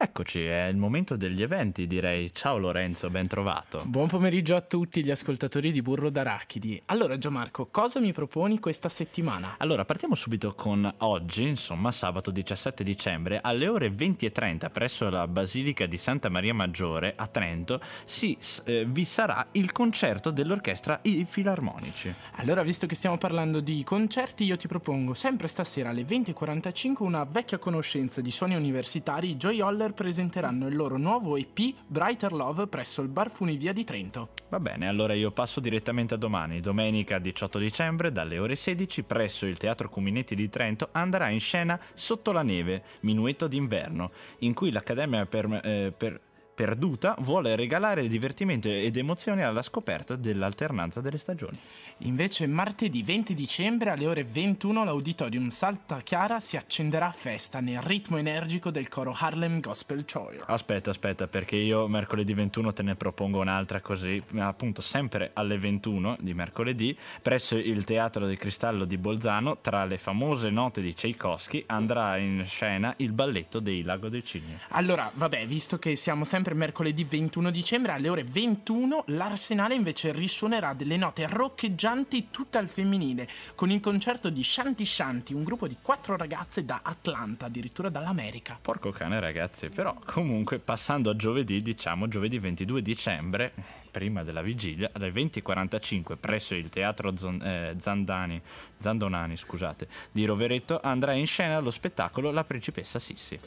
Eccoci, 0.00 0.44
è 0.44 0.66
il 0.66 0.76
momento 0.76 1.16
degli 1.16 1.42
eventi, 1.42 1.88
direi. 1.88 2.32
Ciao 2.32 2.56
Lorenzo, 2.56 3.10
ben 3.10 3.26
trovato. 3.26 3.82
Buon 3.84 4.06
pomeriggio 4.06 4.54
a 4.54 4.60
tutti 4.60 5.02
gli 5.02 5.10
ascoltatori 5.10 5.72
di 5.72 5.82
Burro 5.82 6.08
d'Arachidi. 6.08 6.80
Allora, 6.84 7.18
Gianmarco, 7.18 7.66
cosa 7.68 7.98
mi 7.98 8.12
proponi 8.12 8.60
questa 8.60 8.88
settimana? 8.88 9.56
Allora, 9.58 9.84
partiamo 9.84 10.14
subito 10.14 10.54
con 10.54 10.88
oggi, 10.98 11.48
insomma, 11.48 11.90
sabato 11.90 12.30
17 12.30 12.84
dicembre, 12.84 13.40
alle 13.42 13.66
ore 13.66 13.88
20.30 13.88 14.70
presso 14.70 15.10
la 15.10 15.26
Basilica 15.26 15.84
di 15.86 15.96
Santa 15.96 16.28
Maria 16.28 16.54
Maggiore 16.54 17.14
a 17.16 17.26
Trento 17.26 17.80
si, 18.04 18.38
eh, 18.66 18.84
vi 18.88 19.04
sarà 19.04 19.48
il 19.52 19.72
concerto 19.72 20.30
dell'orchestra 20.30 21.00
I 21.02 21.24
Filarmonici. 21.24 22.14
Allora, 22.36 22.62
visto 22.62 22.86
che 22.86 22.94
stiamo 22.94 23.18
parlando 23.18 23.58
di 23.58 23.82
concerti, 23.82 24.44
io 24.44 24.56
ti 24.56 24.68
propongo 24.68 25.12
sempre 25.14 25.48
stasera 25.48 25.88
alle 25.88 26.02
20.45 26.02 27.02
una 27.02 27.24
vecchia 27.24 27.58
conoscenza 27.58 28.20
di 28.20 28.30
suoni 28.30 28.54
universitari, 28.54 29.34
Joy 29.34 29.60
Holler 29.60 29.86
presenteranno 29.92 30.66
il 30.66 30.76
loro 30.76 30.96
nuovo 30.96 31.36
EP 31.36 31.74
Brighter 31.86 32.32
Love 32.32 32.66
presso 32.66 33.02
il 33.02 33.08
Bar 33.08 33.30
Funivia 33.30 33.72
di 33.72 33.84
Trento. 33.84 34.30
Va 34.48 34.60
bene, 34.60 34.88
allora 34.88 35.12
io 35.12 35.30
passo 35.30 35.60
direttamente 35.60 36.14
a 36.14 36.16
domani. 36.16 36.60
Domenica 36.60 37.18
18 37.18 37.58
dicembre, 37.58 38.12
dalle 38.12 38.38
ore 38.38 38.56
16, 38.56 39.02
presso 39.02 39.46
il 39.46 39.56
Teatro 39.56 39.88
Cuminetti 39.88 40.34
di 40.34 40.48
Trento, 40.48 40.88
andrà 40.92 41.28
in 41.28 41.40
scena 41.40 41.78
Sotto 41.94 42.32
la 42.32 42.42
neve, 42.42 42.82
Minuetto 43.00 43.46
d'inverno, 43.46 44.10
in 44.38 44.54
cui 44.54 44.72
l'Accademia 44.72 45.26
per, 45.26 45.60
eh, 45.62 45.92
per 45.96 46.20
perduta 46.58 47.14
vuole 47.20 47.54
regalare 47.54 48.08
divertimento 48.08 48.66
ed 48.66 48.96
emozioni 48.96 49.44
alla 49.44 49.62
scoperta 49.62 50.16
dell'alternanza 50.16 51.00
delle 51.00 51.16
stagioni. 51.16 51.56
Invece 51.98 52.48
martedì 52.48 53.04
20 53.04 53.32
dicembre 53.32 53.90
alle 53.90 54.08
ore 54.08 54.24
21 54.24 54.82
l'auditorium 54.82 55.50
Salta 55.50 56.00
Chiara 56.00 56.40
si 56.40 56.56
accenderà 56.56 57.06
a 57.06 57.12
festa 57.12 57.60
nel 57.60 57.80
ritmo 57.80 58.16
energico 58.16 58.70
del 58.70 58.88
coro 58.88 59.14
Harlem 59.16 59.60
Gospel 59.60 60.04
Choir. 60.04 60.42
Aspetta, 60.46 60.90
aspetta, 60.90 61.28
perché 61.28 61.54
io 61.54 61.86
mercoledì 61.86 62.34
21 62.34 62.72
te 62.72 62.82
ne 62.82 62.96
propongo 62.96 63.38
un'altra 63.38 63.80
così, 63.80 64.20
appunto 64.38 64.82
sempre 64.82 65.30
alle 65.34 65.58
21 65.58 66.16
di 66.18 66.34
mercoledì, 66.34 66.96
presso 67.22 67.56
il 67.56 67.84
Teatro 67.84 68.26
del 68.26 68.36
Cristallo 68.36 68.84
di 68.84 68.98
Bolzano, 68.98 69.58
tra 69.60 69.84
le 69.84 69.98
famose 69.98 70.50
note 70.50 70.80
di 70.80 70.92
Tchaikovsky, 70.92 71.62
andrà 71.66 72.16
in 72.16 72.42
scena 72.46 72.94
il 72.96 73.12
balletto 73.12 73.60
dei 73.60 73.82
Lago 73.82 74.08
dei 74.08 74.24
Cigni. 74.24 74.58
Allora, 74.70 75.08
vabbè, 75.14 75.46
visto 75.46 75.78
che 75.78 75.94
siamo 75.94 76.24
sempre 76.24 76.46
mercoledì 76.54 77.04
21 77.04 77.50
dicembre 77.50 77.92
alle 77.92 78.08
ore 78.08 78.24
21, 78.24 79.04
l'Arsenale 79.08 79.74
invece 79.74 80.12
risuonerà 80.12 80.74
delle 80.74 80.96
note 80.96 81.26
roccheggianti 81.26 82.28
tutta 82.30 82.58
al 82.58 82.68
femminile, 82.68 83.28
con 83.54 83.70
il 83.70 83.80
concerto 83.80 84.30
di 84.30 84.42
Shanti 84.42 84.84
Shanti, 84.84 85.34
un 85.34 85.44
gruppo 85.44 85.66
di 85.66 85.76
quattro 85.80 86.16
ragazze 86.16 86.64
da 86.64 86.80
Atlanta, 86.82 87.46
addirittura 87.46 87.88
dall'America. 87.88 88.58
Porco 88.60 88.90
cane 88.90 89.20
ragazzi, 89.20 89.68
però 89.68 89.96
comunque 90.04 90.58
passando 90.58 91.10
a 91.10 91.16
giovedì, 91.16 91.60
diciamo 91.60 92.08
giovedì 92.08 92.38
22 92.38 92.82
dicembre, 92.82 93.52
prima 93.90 94.22
della 94.22 94.42
vigilia, 94.42 94.90
alle 94.92 95.10
20.45 95.10 96.16
presso 96.18 96.54
il 96.54 96.68
Teatro 96.68 97.16
Zon- 97.16 97.42
eh, 97.42 97.74
Zandani, 97.78 98.40
Zandonani 98.78 99.36
scusate, 99.36 99.88
di 100.12 100.24
Roveretto 100.24 100.78
andrà 100.80 101.12
in 101.12 101.26
scena 101.26 101.58
lo 101.58 101.70
spettacolo 101.70 102.30
La 102.30 102.44
principessa 102.44 102.98
Sissi. 102.98 103.38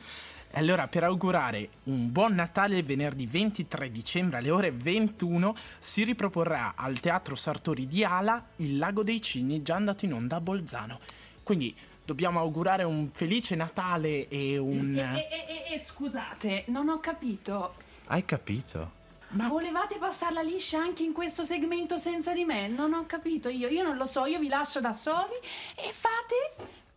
E 0.53 0.59
allora, 0.59 0.89
per 0.89 1.05
augurare 1.05 1.69
un 1.83 2.11
buon 2.11 2.33
Natale 2.33 2.77
il 2.77 2.83
venerdì 2.83 3.25
23 3.25 3.89
dicembre 3.89 4.37
alle 4.37 4.51
ore 4.51 4.71
21, 4.71 5.55
si 5.79 6.03
riproporrà 6.03 6.73
al 6.75 6.99
Teatro 6.99 7.35
Sartori 7.35 7.87
di 7.87 8.03
Ala 8.03 8.47
Il 8.57 8.77
Lago 8.77 9.01
dei 9.01 9.21
Cigni, 9.21 9.61
già 9.61 9.75
andato 9.75 10.03
in 10.03 10.13
onda 10.13 10.35
a 10.35 10.41
Bolzano. 10.41 10.99
Quindi 11.41 11.73
dobbiamo 12.03 12.39
augurare 12.39 12.83
un 12.83 13.11
felice 13.13 13.55
Natale 13.55 14.27
e 14.27 14.57
un... 14.57 14.97
E, 14.97 15.27
e, 15.31 15.69
e, 15.69 15.73
e 15.73 15.79
scusate, 15.79 16.65
non 16.67 16.89
ho 16.89 16.99
capito. 16.99 17.75
Hai 18.07 18.25
capito? 18.25 18.99
Ma 19.29 19.47
volevate 19.47 19.97
passarla 19.97 20.41
liscia 20.41 20.79
anche 20.79 21.03
in 21.03 21.13
questo 21.13 21.45
segmento 21.45 21.95
senza 21.95 22.33
di 22.33 22.43
me? 22.43 22.67
Non 22.67 22.91
ho 22.91 23.05
capito 23.05 23.47
io, 23.47 23.69
io 23.69 23.83
non 23.83 23.95
lo 23.95 24.05
so, 24.05 24.25
io 24.25 24.39
vi 24.39 24.49
lascio 24.49 24.81
da 24.81 24.91
soli 24.91 25.35
e 25.75 25.89
fate 25.93 26.89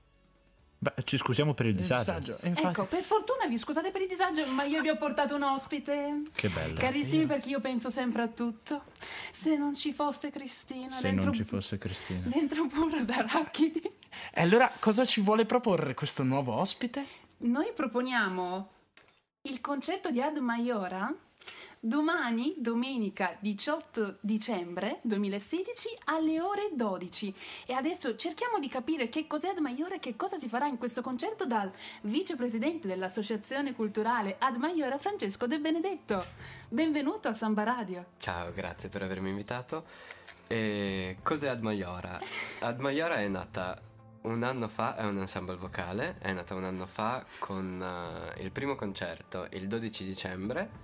Beh, 0.85 1.03
ci 1.05 1.17
scusiamo 1.17 1.55
per 1.55 1.65
il 1.65 1.75
disagio. 1.75 2.01
disagio. 2.19 2.39
E 2.43 2.49
infatti- 2.49 2.67
Ecco, 2.69 2.85
per 2.85 3.03
fortuna 3.03 3.47
vi 3.47 3.57
scusate 3.57 3.91
per 3.91 4.03
il 4.03 4.09
disagio, 4.09 4.45
ma 4.49 4.65
io 4.65 4.83
vi 4.83 4.91
ho 4.91 4.99
portato 4.99 5.35
un 5.35 5.43
ospite. 5.43 6.25
Che 6.35 6.49
bello. 6.51 6.75
Carissimi, 6.79 7.25
perché 7.25 7.49
io 7.49 7.61
penso 7.61 7.89
sempre 7.89 8.21
a 8.21 8.29
tutto. 8.29 8.83
Se 9.31 9.57
non 9.57 9.75
ci 9.75 9.95
fosse 9.95 10.29
Cristina 10.31 10.95
Se 10.97 11.01
dentro, 11.09 11.27
non 11.27 11.35
ci 11.35 11.45
fosse 11.45 11.79
Cristina. 11.79 12.21
dentro 12.27 12.67
burro 12.67 13.01
d'arachidi. 13.03 13.81
E 14.31 14.43
allora, 14.43 14.71
cosa 14.79 15.07
ci 15.07 15.23
vuole 15.23 15.47
proporre 15.47 15.95
questo 15.95 16.23
nuovo 16.23 16.53
ospite? 16.53 17.07
Noi 17.39 17.73
proponiamo 17.75 18.69
il 19.43 19.61
concerto 19.63 20.11
di 20.11 20.21
Ad 20.21 20.37
Maiora 20.37 21.11
domani, 21.85 22.55
domenica 22.57 23.37
18 23.39 24.17
dicembre 24.21 25.01
2016, 25.03 25.89
alle 26.05 26.41
ore 26.41 26.71
12. 26.73 27.35
E 27.67 27.75
adesso 27.75 28.17
cerchiamo 28.17 28.59
di 28.59 28.69
capire 28.69 29.11
che 29.11 29.27
cos'è 29.27 29.49
Ad 29.49 29.59
Maiora 29.59 29.97
e 29.97 29.99
che 29.99 30.17
cosa 30.17 30.37
si 30.37 30.49
farà 30.49 30.67
in 30.67 30.79
questo 30.79 31.03
concerto 31.03 31.45
dal 31.45 31.71
vicepresidente 32.03 32.89
dell'Associazione 32.89 33.75
Culturale 33.75 34.37
Ad 34.39 34.57
Maiora, 34.57 34.97
Francesco 34.97 35.47
De 35.47 35.59
Benedetto. 35.59 36.25
Benvenuto 36.71 37.29
a 37.29 37.33
Samba 37.33 37.65
Radio. 37.65 38.07
Ciao, 38.17 38.51
grazie 38.55 38.89
per 38.89 39.03
avermi 39.03 39.29
invitato. 39.29 39.85
E 40.47 41.19
cos'è 41.23 41.49
Ad 41.49 41.61
Maiora? 41.61 42.19
Ad 42.61 42.79
Maiora 42.81 43.17
è 43.17 43.29
nata 43.29 43.79
un 44.23 44.43
anno 44.43 44.69
fa, 44.69 44.97
è 44.97 45.05
un 45.05 45.19
ensemble 45.19 45.57
vocale, 45.57 46.17
è 46.19 46.33
nata 46.33 46.55
un 46.55 46.65
anno 46.65 46.87
fa 46.87 47.25
con 47.39 47.83
eh, 47.83 48.43
il 48.43 48.51
primo 48.53 48.75
concerto 48.75 49.47
il 49.51 49.69
12 49.69 50.05
dicembre, 50.05 50.84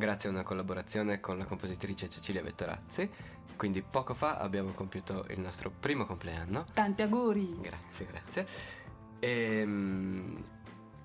grazie 0.00 0.30
a 0.30 0.32
una 0.32 0.42
collaborazione 0.42 1.20
con 1.20 1.36
la 1.36 1.44
compositrice 1.44 2.08
Cecilia 2.08 2.42
Vettorazzi. 2.42 3.08
Quindi 3.54 3.82
poco 3.82 4.14
fa 4.14 4.38
abbiamo 4.38 4.72
compiuto 4.72 5.26
il 5.28 5.38
nostro 5.38 5.70
primo 5.70 6.06
compleanno. 6.06 6.64
Tanti 6.72 7.02
auguri. 7.02 7.60
Grazie, 7.60 8.06
grazie. 8.06 8.46
E 9.18 9.62
mm, 9.64 10.36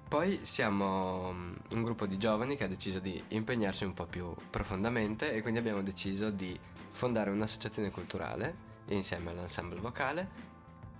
poi 0.08 0.40
siamo 0.44 1.34
mm, 1.34 1.54
un 1.72 1.84
gruppo 1.84 2.06
di 2.06 2.18
giovani 2.18 2.56
che 2.56 2.64
ha 2.64 2.68
deciso 2.68 3.00
di 3.00 3.22
impegnarsi 3.28 3.84
un 3.84 3.94
po' 3.94 4.06
più 4.06 4.34
profondamente 4.50 5.34
e 5.34 5.42
quindi 5.42 5.60
abbiamo 5.60 5.82
deciso 5.82 6.30
di 6.30 6.58
fondare 6.92 7.30
un'associazione 7.30 7.92
culturale 7.92 8.74
insieme 8.88 9.32
all'ensemble 9.32 9.82
vocale 9.82 10.30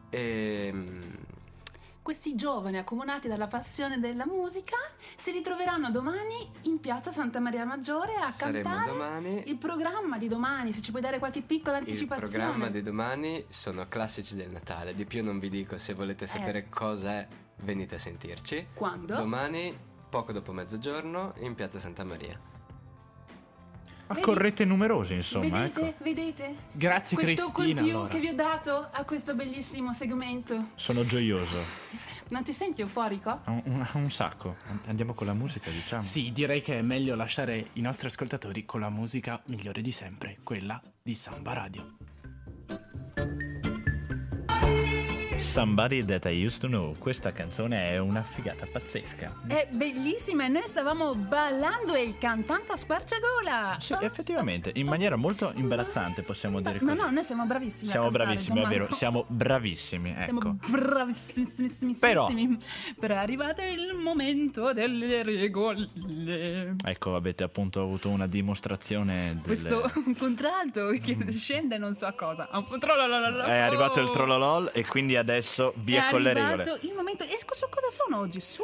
e 0.10 0.70
mm, 0.74 1.14
questi 2.06 2.36
giovani 2.36 2.78
accomunati 2.78 3.28
dalla 3.28 3.48
passione 3.48 4.00
della 4.00 4.28
musica 4.28 4.78
si 5.16 5.32
ritroveranno 5.32 5.90
domani 5.90 6.52
in 6.66 6.80
piazza 6.80 7.10
Santa 7.10 7.40
Maria 7.40 7.66
Maggiore 7.66 8.14
a 8.18 8.30
Saremo 8.30 8.62
cantare 8.70 8.92
domani. 8.92 9.44
il 9.48 9.58
programma 9.58 10.20
di 10.20 10.28
domani, 10.28 10.72
se 10.72 10.82
ci 10.84 10.92
puoi 10.92 11.02
dare 11.02 11.18
qualche 11.18 11.42
piccola 11.42 11.78
Il 11.78 11.84
anticipazione. 11.86 12.44
programma 12.44 12.70
di 12.70 12.84
domani 12.84 13.46
sono 13.50 13.88
classici 13.88 14.36
del 14.36 14.52
Natale. 14.52 14.94
Di 14.94 15.06
più 15.06 15.24
non 15.24 15.40
vi 15.40 15.50
dico, 15.50 15.80
se 15.80 15.96
volete 15.96 16.28
sapere 16.28 16.70
cosa 16.70 17.14
è, 17.14 17.28
venite 17.62 17.96
a 17.96 17.98
sentirci. 17.98 18.68
Quando? 18.76 19.16
Domani, 19.16 19.76
poco 20.08 20.32
dopo 20.32 20.52
mezzogiorno, 20.52 21.34
in 21.40 21.56
piazza 21.56 21.80
Santa 21.80 22.04
Maria. 22.04 22.40
Accorrete 24.08 24.66
numerosi, 24.66 25.14
insomma, 25.16 25.62
vedete, 25.62 25.88
ecco. 25.88 26.04
vedete? 26.04 26.56
Grazie 26.72 27.18
Quel 27.18 27.36
Cristina. 27.36 27.82
più 27.82 27.90
allora. 27.92 28.08
che 28.10 28.20
vi 28.20 28.28
ho 28.28 28.36
dato 28.36 28.88
a 28.92 29.04
questo 29.04 29.34
bellissimo 29.34 29.94
segmento. 29.94 30.70
Sono 30.76 31.06
gioioso. 31.06 31.58
Non 32.30 32.44
ti 32.44 32.54
senti 32.54 32.82
euforico? 32.82 33.42
Un, 33.48 33.62
un- 33.66 33.88
un 33.94 34.12
sacco. 34.12 34.56
Andiamo 34.86 35.14
con 35.14 35.26
la 35.28 35.34
musica, 35.34 35.70
diciamo. 35.70 36.02
Sì, 36.04 36.32
direi 36.32 36.62
che 36.62 36.78
è 36.80 36.82
meglio 36.82 37.16
lasciare 37.16 37.70
i 37.74 37.82
nostri 37.82 38.08
ascoltatori 38.08 38.64
con 38.66 38.80
la 38.80 38.90
musica 38.90 39.42
migliore 39.46 39.82
di 39.82 39.92
sempre, 39.92 40.38
quella 40.44 40.80
di 41.02 41.16
Samba 41.16 41.54
Radio. 41.54 41.98
Somebody 45.38 46.04
That 46.06 46.26
I 46.26 46.46
Used 46.46 46.62
to 46.62 46.68
Know. 46.68 46.96
Questa 46.98 47.32
canzone 47.34 47.92
è 47.92 47.98
una 48.00 48.22
figata 48.22 48.66
pazzesca. 48.72 49.42
È 49.48 49.68
bellissima 49.70 50.46
e 50.46 50.48
noi 50.48 50.64
stavamo 50.66 51.14
ballando 51.14 51.94
e 51.94 52.04
il 52.04 52.18
cantante 52.18 52.72
a 52.72 52.76
squarciagola. 52.78 53.78
Sì, 53.80 53.96
effettivamente, 54.00 54.72
in 54.76 54.88
maniera 54.88 55.16
molto 55.18 55.52
imbarazzante 55.56 56.22
possiamo 56.24 56.62
dire 56.62 56.80
No, 56.82 56.88
così. 56.94 57.02
no, 57.02 57.10
noi 57.12 57.24
siamo 57.24 57.46
bravissimi. 57.46 57.90
Siamo 57.92 58.06
cantare, 58.10 58.26
bravissimi, 58.26 58.62
è 58.62 58.68
vero, 58.68 58.88
siamo 58.92 59.26
bravissimi, 59.28 60.16
Siamo 60.24 60.40
ecco. 60.40 60.56
bravissimi. 60.70 61.96
Però- 62.00 62.28
Però 63.00 63.14
è 63.14 63.18
arrivato 63.18 63.62
il 63.62 63.94
momento 63.94 64.72
delle 64.74 65.22
regole. 65.24 65.90
Ecco, 66.84 67.16
avete 67.16 67.44
appunto 67.44 67.82
avuto 67.82 68.10
una 68.10 68.28
dimostrazione 68.28 69.32
delle... 69.34 69.42
Questo 69.44 69.92
contratto 70.18 70.88
che 71.02 71.18
scende 71.32 71.78
non 71.78 71.94
so 71.94 72.06
a 72.08 72.14
cosa. 72.14 72.48
A 72.50 72.58
un 72.58 72.66
controllo. 72.66 73.44
È 73.44 73.58
arrivato 73.58 74.00
il 74.00 74.10
trollolol 74.10 74.72
e 74.74 74.86
quindi 74.86 75.16
adesso 75.16 75.24
via 75.76 76.08
È 76.08 76.12
con 76.12 76.22
le 76.22 76.34
regole. 76.34 76.78
il 76.82 76.94
momento. 76.94 77.24
E 77.24 77.36
su 77.38 77.46
su 77.56 77.68
cosa 77.70 77.90
sono 77.90 78.20
oggi? 78.20 78.40
Su. 78.40 78.62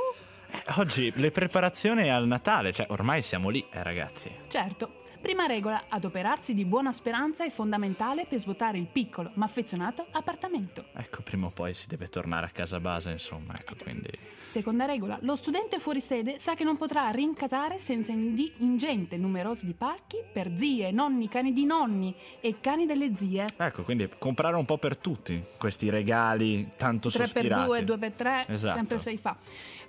Eh, 0.52 0.64
Oggi 0.78 1.12
le 1.16 1.32
preparazioni 1.32 2.10
al 2.10 2.28
Natale, 2.28 2.72
cioè 2.72 2.86
ormai 2.90 3.22
siamo 3.22 3.50
lì, 3.50 3.66
eh, 3.72 3.84
ragazzi. 3.84 4.30
Certo. 4.48 5.00
Prima 5.22 5.46
regola, 5.46 5.84
adoperarsi 5.88 6.56
di 6.56 6.66
buona 6.66 6.92
speranza 6.92 7.46
è 7.46 7.52
fondamentale 7.52 8.26
per 8.26 8.40
svuotare 8.40 8.80
il 8.80 8.88
piccolo 8.88 9.30
ma 9.36 9.46
affezionato 9.46 10.08
appartamento. 10.12 10.86
Ecco, 10.94 11.22
prima 11.22 11.46
o 11.46 11.52
poi 11.52 11.76
si 11.76 11.88
deve 11.88 12.08
tornare 12.08 12.48
a 12.48 12.50
casa 12.50 12.80
base, 12.80 13.12
insomma, 13.12 13.54
ecco, 13.56 13.76
quindi... 13.84 14.10
Seconda 14.46 14.86
regola, 14.86 15.18
lo 15.22 15.36
studente 15.36 15.80
fuori 15.80 16.02
sede 16.02 16.40
sa 16.40 16.56
che 16.56 16.64
non 16.64 16.76
potrà 16.76 17.08
rincasare 17.12 17.78
senza 17.78 18.12
ingente 18.12 19.16
numerosi 19.16 19.68
di 19.68 19.74
palchi 19.74 20.18
per 20.34 20.58
zie, 20.58 20.90
nonni, 20.92 21.30
cani 21.30 21.54
di 21.54 21.66
nonni 21.66 22.14
e 22.42 22.60
cani 22.60 22.88
delle 22.88 23.16
zie. 23.16 23.46
Ecco, 23.56 23.84
quindi 23.84 24.10
comprare 24.18 24.56
un 24.56 24.66
po' 24.66 24.80
per 24.80 24.98
tutti 24.98 25.42
questi 25.58 25.90
regali 25.90 26.72
tanto 26.76 27.10
3x2, 27.10 27.12
sospirati. 27.12 27.84
2x3, 27.84 28.46
Esatto. 28.48 28.76
sempre 28.76 28.98
6 28.98 29.18
fa. 29.18 29.38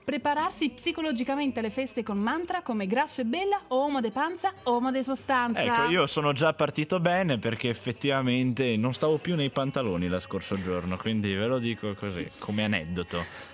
Prepararsi 0.04 0.70
psicologicamente 0.70 1.60
alle 1.60 1.70
feste 1.70 2.02
con 2.02 2.18
mantra 2.18 2.62
come 2.62 2.86
grasso 2.86 3.20
e 3.20 3.24
bella, 3.24 3.62
omo 3.68 4.00
de 4.00 4.10
panza, 4.10 4.52
omo 4.64 4.90
de 4.90 5.02
sostanza. 5.02 5.62
Ecco, 5.62 5.90
io 5.90 6.06
sono 6.06 6.32
già 6.32 6.52
partito 6.54 6.98
bene 6.98 7.38
perché 7.38 7.68
effettivamente 7.68 8.76
non 8.76 8.92
stavo 8.92 9.18
più 9.18 9.36
nei 9.36 9.50
pantaloni 9.50 10.08
la 10.08 10.18
scorso 10.18 10.60
giorno, 10.60 10.96
quindi 10.96 11.34
ve 11.34 11.46
lo 11.46 11.58
dico 11.58 11.94
così, 11.94 12.28
come 12.38 12.64
aneddoto. 12.64 13.50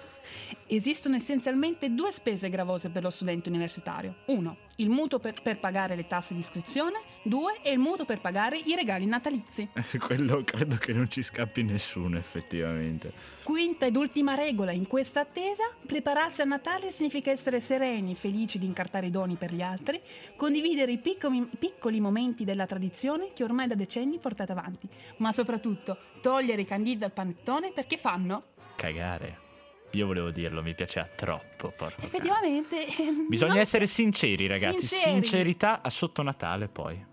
Esistono 0.66 1.16
essenzialmente 1.16 1.90
due 1.90 2.10
spese 2.10 2.48
gravose 2.48 2.88
per 2.88 3.02
lo 3.02 3.10
studente 3.10 3.48
universitario. 3.48 4.16
Uno, 4.26 4.58
il 4.76 4.88
mutuo 4.88 5.18
per, 5.18 5.40
per 5.42 5.58
pagare 5.58 5.96
le 5.96 6.06
tasse 6.06 6.34
di 6.34 6.40
iscrizione. 6.40 7.00
Due, 7.22 7.60
è 7.62 7.70
il 7.70 7.78
mutuo 7.78 8.04
per 8.04 8.20
pagare 8.20 8.58
i 8.58 8.74
regali 8.74 9.06
natalizi. 9.06 9.68
Quello 9.98 10.42
credo 10.44 10.76
che 10.76 10.92
non 10.92 11.08
ci 11.10 11.22
scappi 11.22 11.62
nessuno, 11.62 12.18
effettivamente. 12.18 13.12
Quinta 13.42 13.86
ed 13.86 13.96
ultima 13.96 14.34
regola 14.34 14.72
in 14.72 14.86
questa 14.86 15.20
attesa, 15.20 15.64
prepararsi 15.86 16.42
a 16.42 16.44
Natale 16.44 16.90
significa 16.90 17.30
essere 17.30 17.60
sereni, 17.60 18.14
felici 18.14 18.58
di 18.58 18.66
incartare 18.66 19.06
i 19.06 19.10
doni 19.10 19.36
per 19.36 19.52
gli 19.52 19.62
altri, 19.62 20.00
condividere 20.36 20.92
i 20.92 20.98
piccoli, 20.98 21.48
piccoli 21.58 22.00
momenti 22.00 22.44
della 22.44 22.66
tradizione 22.66 23.28
che 23.34 23.44
ormai 23.44 23.66
da 23.66 23.74
decenni 23.74 24.18
portate 24.18 24.52
avanti, 24.52 24.88
ma 25.18 25.32
soprattutto 25.32 25.96
togliere 26.20 26.62
i 26.62 26.66
candidi 26.66 26.98
dal 26.98 27.12
panettone 27.12 27.72
perché 27.72 27.96
fanno, 27.96 28.44
Cagare. 28.78 29.47
Io 29.92 30.06
volevo 30.06 30.30
dirlo, 30.30 30.62
mi 30.62 30.74
piaceva 30.74 31.06
troppo. 31.06 31.72
porca. 31.76 32.02
effettivamente... 32.04 32.86
ehm, 32.96 33.26
Bisogna 33.28 33.52
non- 33.54 33.60
essere 33.62 33.86
sinceri, 33.86 34.46
ragazzi. 34.46 34.86
Sinceri. 34.86 35.14
Sincerità 35.14 35.80
a 35.82 35.90
sotto 35.90 36.22
Natale, 36.22 36.68
poi. 36.68 37.04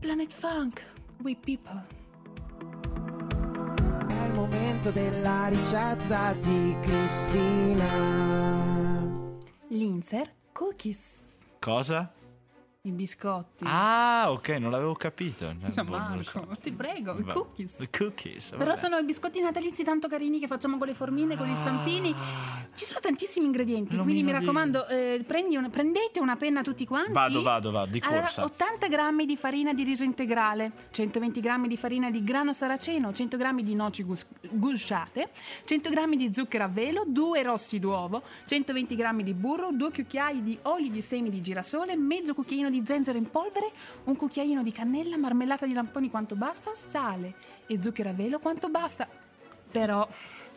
Planet 0.00 0.32
Funk, 0.32 0.84
we 1.22 1.36
people. 1.36 1.86
È 4.08 4.24
il 4.26 4.32
momento 4.34 4.90
della 4.90 5.46
ricetta 5.48 6.32
di 6.40 6.76
Cristina. 6.82 7.88
Linzer 9.68 10.32
Cookies. 10.52 11.32
Cosa? 11.58 12.12
I 12.86 12.90
biscotti. 12.92 13.64
Ah, 13.66 14.26
ok, 14.28 14.48
non 14.60 14.70
l'avevo 14.70 14.92
capito. 14.92 15.50
Cioè, 15.72 15.84
boh, 15.84 15.96
Marco, 15.96 16.22
so. 16.22 16.46
ti 16.60 16.70
prego, 16.70 17.16
i 17.18 17.22
cookies. 17.24 17.78
I 17.80 17.88
cookies. 17.88 18.50
Però 18.58 18.74
sono 18.74 18.98
i 18.98 19.04
biscotti 19.04 19.40
natalizi 19.40 19.82
tanto 19.82 20.06
carini 20.06 20.38
che 20.38 20.46
facciamo 20.46 20.76
con 20.76 20.86
le 20.88 20.92
formine, 20.92 21.34
con 21.34 21.46
gli 21.46 21.54
stampini. 21.54 22.14
Ci 22.74 22.84
sono 22.84 23.00
tantissimi 23.00 23.46
ingredienti, 23.46 23.96
Non 23.96 24.04
quindi 24.04 24.22
mi 24.22 24.32
raccomando, 24.32 24.86
eh, 24.88 25.24
una- 25.56 25.70
prendete 25.70 26.20
una 26.20 26.36
penna 26.36 26.60
tutti 26.60 26.84
quanti. 26.84 27.12
Vado, 27.12 27.40
vado, 27.40 27.70
vado, 27.70 27.90
di 27.90 28.00
Allora, 28.04 28.20
corsa. 28.20 28.44
80 28.44 28.88
grammi 28.88 29.24
di 29.24 29.38
farina 29.38 29.72
di 29.72 29.82
riso 29.82 30.04
integrale, 30.04 30.72
120 30.90 31.40
grammi 31.40 31.68
di 31.68 31.78
farina 31.78 32.10
di 32.10 32.22
grano 32.22 32.52
saraceno, 32.52 33.14
100 33.14 33.38
grammi 33.38 33.62
di 33.62 33.74
noci 33.74 34.02
gus- 34.02 34.26
gusciate, 34.42 35.30
100 35.64 35.88
grammi 35.88 36.16
di 36.18 36.34
zucchero 36.34 36.64
a 36.64 36.68
velo, 36.68 37.04
2 37.06 37.42
rossi 37.44 37.78
d'uovo, 37.78 38.20
120 38.44 38.94
grammi 38.94 39.22
di 39.22 39.32
burro, 39.32 39.70
2 39.72 39.90
cucchiai 39.90 40.42
di 40.42 40.58
olio 40.64 40.90
di 40.90 41.00
semi 41.00 41.30
di 41.30 41.40
girasole, 41.40 41.96
mezzo 41.96 42.34
cucchiaino 42.34 42.72
di 42.73 42.73
zenzero 42.84 43.18
in 43.18 43.30
polvere, 43.30 43.70
un 44.04 44.16
cucchiaino 44.16 44.62
di 44.62 44.72
cannella, 44.72 45.16
marmellata 45.16 45.66
di 45.66 45.72
lamponi 45.74 46.10
quanto 46.10 46.34
basta, 46.34 46.74
sale 46.74 47.34
e 47.66 47.78
zucchero 47.82 48.08
a 48.08 48.12
velo 48.12 48.38
quanto 48.38 48.68
basta. 48.68 49.06
Però 49.70 50.08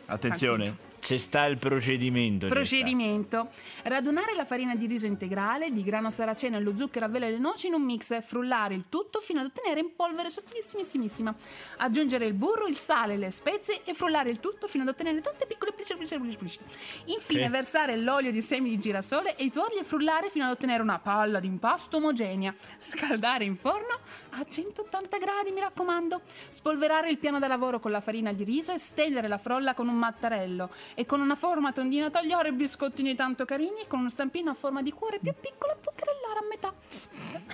Attenzione, 0.06 0.87
c'è 1.00 1.16
sta 1.18 1.44
il 1.46 1.58
procedimento. 1.58 2.48
Procedimento. 2.48 3.48
Radunare 3.84 4.34
la 4.34 4.44
farina 4.44 4.74
di 4.74 4.86
riso 4.86 5.06
integrale, 5.06 5.70
di 5.70 5.82
grano 5.82 6.10
saraceno 6.10 6.56
e 6.56 6.60
lo 6.60 6.76
zucchero 6.76 7.06
a 7.06 7.08
velo 7.08 7.26
e 7.26 7.30
le 7.30 7.38
noci 7.38 7.68
in 7.68 7.74
un 7.74 7.82
mix, 7.82 8.20
frullare 8.22 8.74
il 8.74 8.86
tutto 8.88 9.20
fino 9.20 9.40
ad 9.40 9.46
ottenere 9.46 9.80
in 9.80 9.94
polvere 9.94 10.30
sottilissimissima. 10.30 11.34
Aggiungere 11.78 12.26
il 12.26 12.34
burro, 12.34 12.66
il 12.66 12.76
sale, 12.76 13.16
le 13.16 13.30
spezie 13.30 13.82
e 13.84 13.94
frullare 13.94 14.30
il 14.30 14.40
tutto 14.40 14.66
fino 14.68 14.82
ad 14.82 14.90
ottenere 14.90 15.20
tutte 15.20 15.46
piccole 15.46 15.72
briciole, 15.74 15.98
briciole, 15.98 16.36
briciole. 16.36 16.66
Infine 17.06 17.44
Ok. 17.44 17.50
versare 17.50 17.96
l'olio 17.96 18.30
di 18.30 18.40
semi 18.42 18.70
di 18.70 18.78
girasole 18.78 19.36
e 19.36 19.44
i 19.44 19.50
tuorli 19.50 19.78
e 19.78 19.84
frullare 19.84 20.30
fino 20.30 20.44
ad 20.44 20.50
ottenere 20.52 20.82
una 20.82 20.98
palla 20.98 21.40
di 21.40 21.46
impasto 21.46 21.96
omogenea. 21.96 22.54
Scaldare 22.78 23.44
in 23.44 23.56
forno 23.56 23.98
a 24.30 24.44
180 24.44 25.18
gradi, 25.18 25.50
mi 25.52 25.60
raccomando. 25.60 26.20
Spolverare 26.48 27.08
il 27.10 27.18
piano 27.18 27.38
da 27.38 27.46
lavoro 27.46 27.80
con 27.80 27.90
la 27.90 28.00
farina 28.00 28.32
di 28.32 28.44
riso 28.44 28.72
e 28.72 28.78
stendere 28.78 29.28
la 29.28 29.38
frolla 29.38 29.74
con 29.74 29.88
un 29.88 29.96
mattarello 29.96 30.70
e 30.98 31.06
con 31.06 31.20
una 31.20 31.36
forma 31.36 31.70
tondina 31.70 32.10
tagliare 32.10 32.52
biscottini 32.52 33.14
tanto 33.14 33.44
carini 33.44 33.82
e 33.82 33.86
con 33.86 34.00
uno 34.00 34.08
stampino 34.08 34.50
a 34.50 34.54
forma 34.54 34.82
di 34.82 34.90
cuore 34.90 35.20
più 35.20 35.32
piccolo 35.32 35.76
puccherellare 35.80 36.38
a 36.40 36.48
metà. 36.50 36.74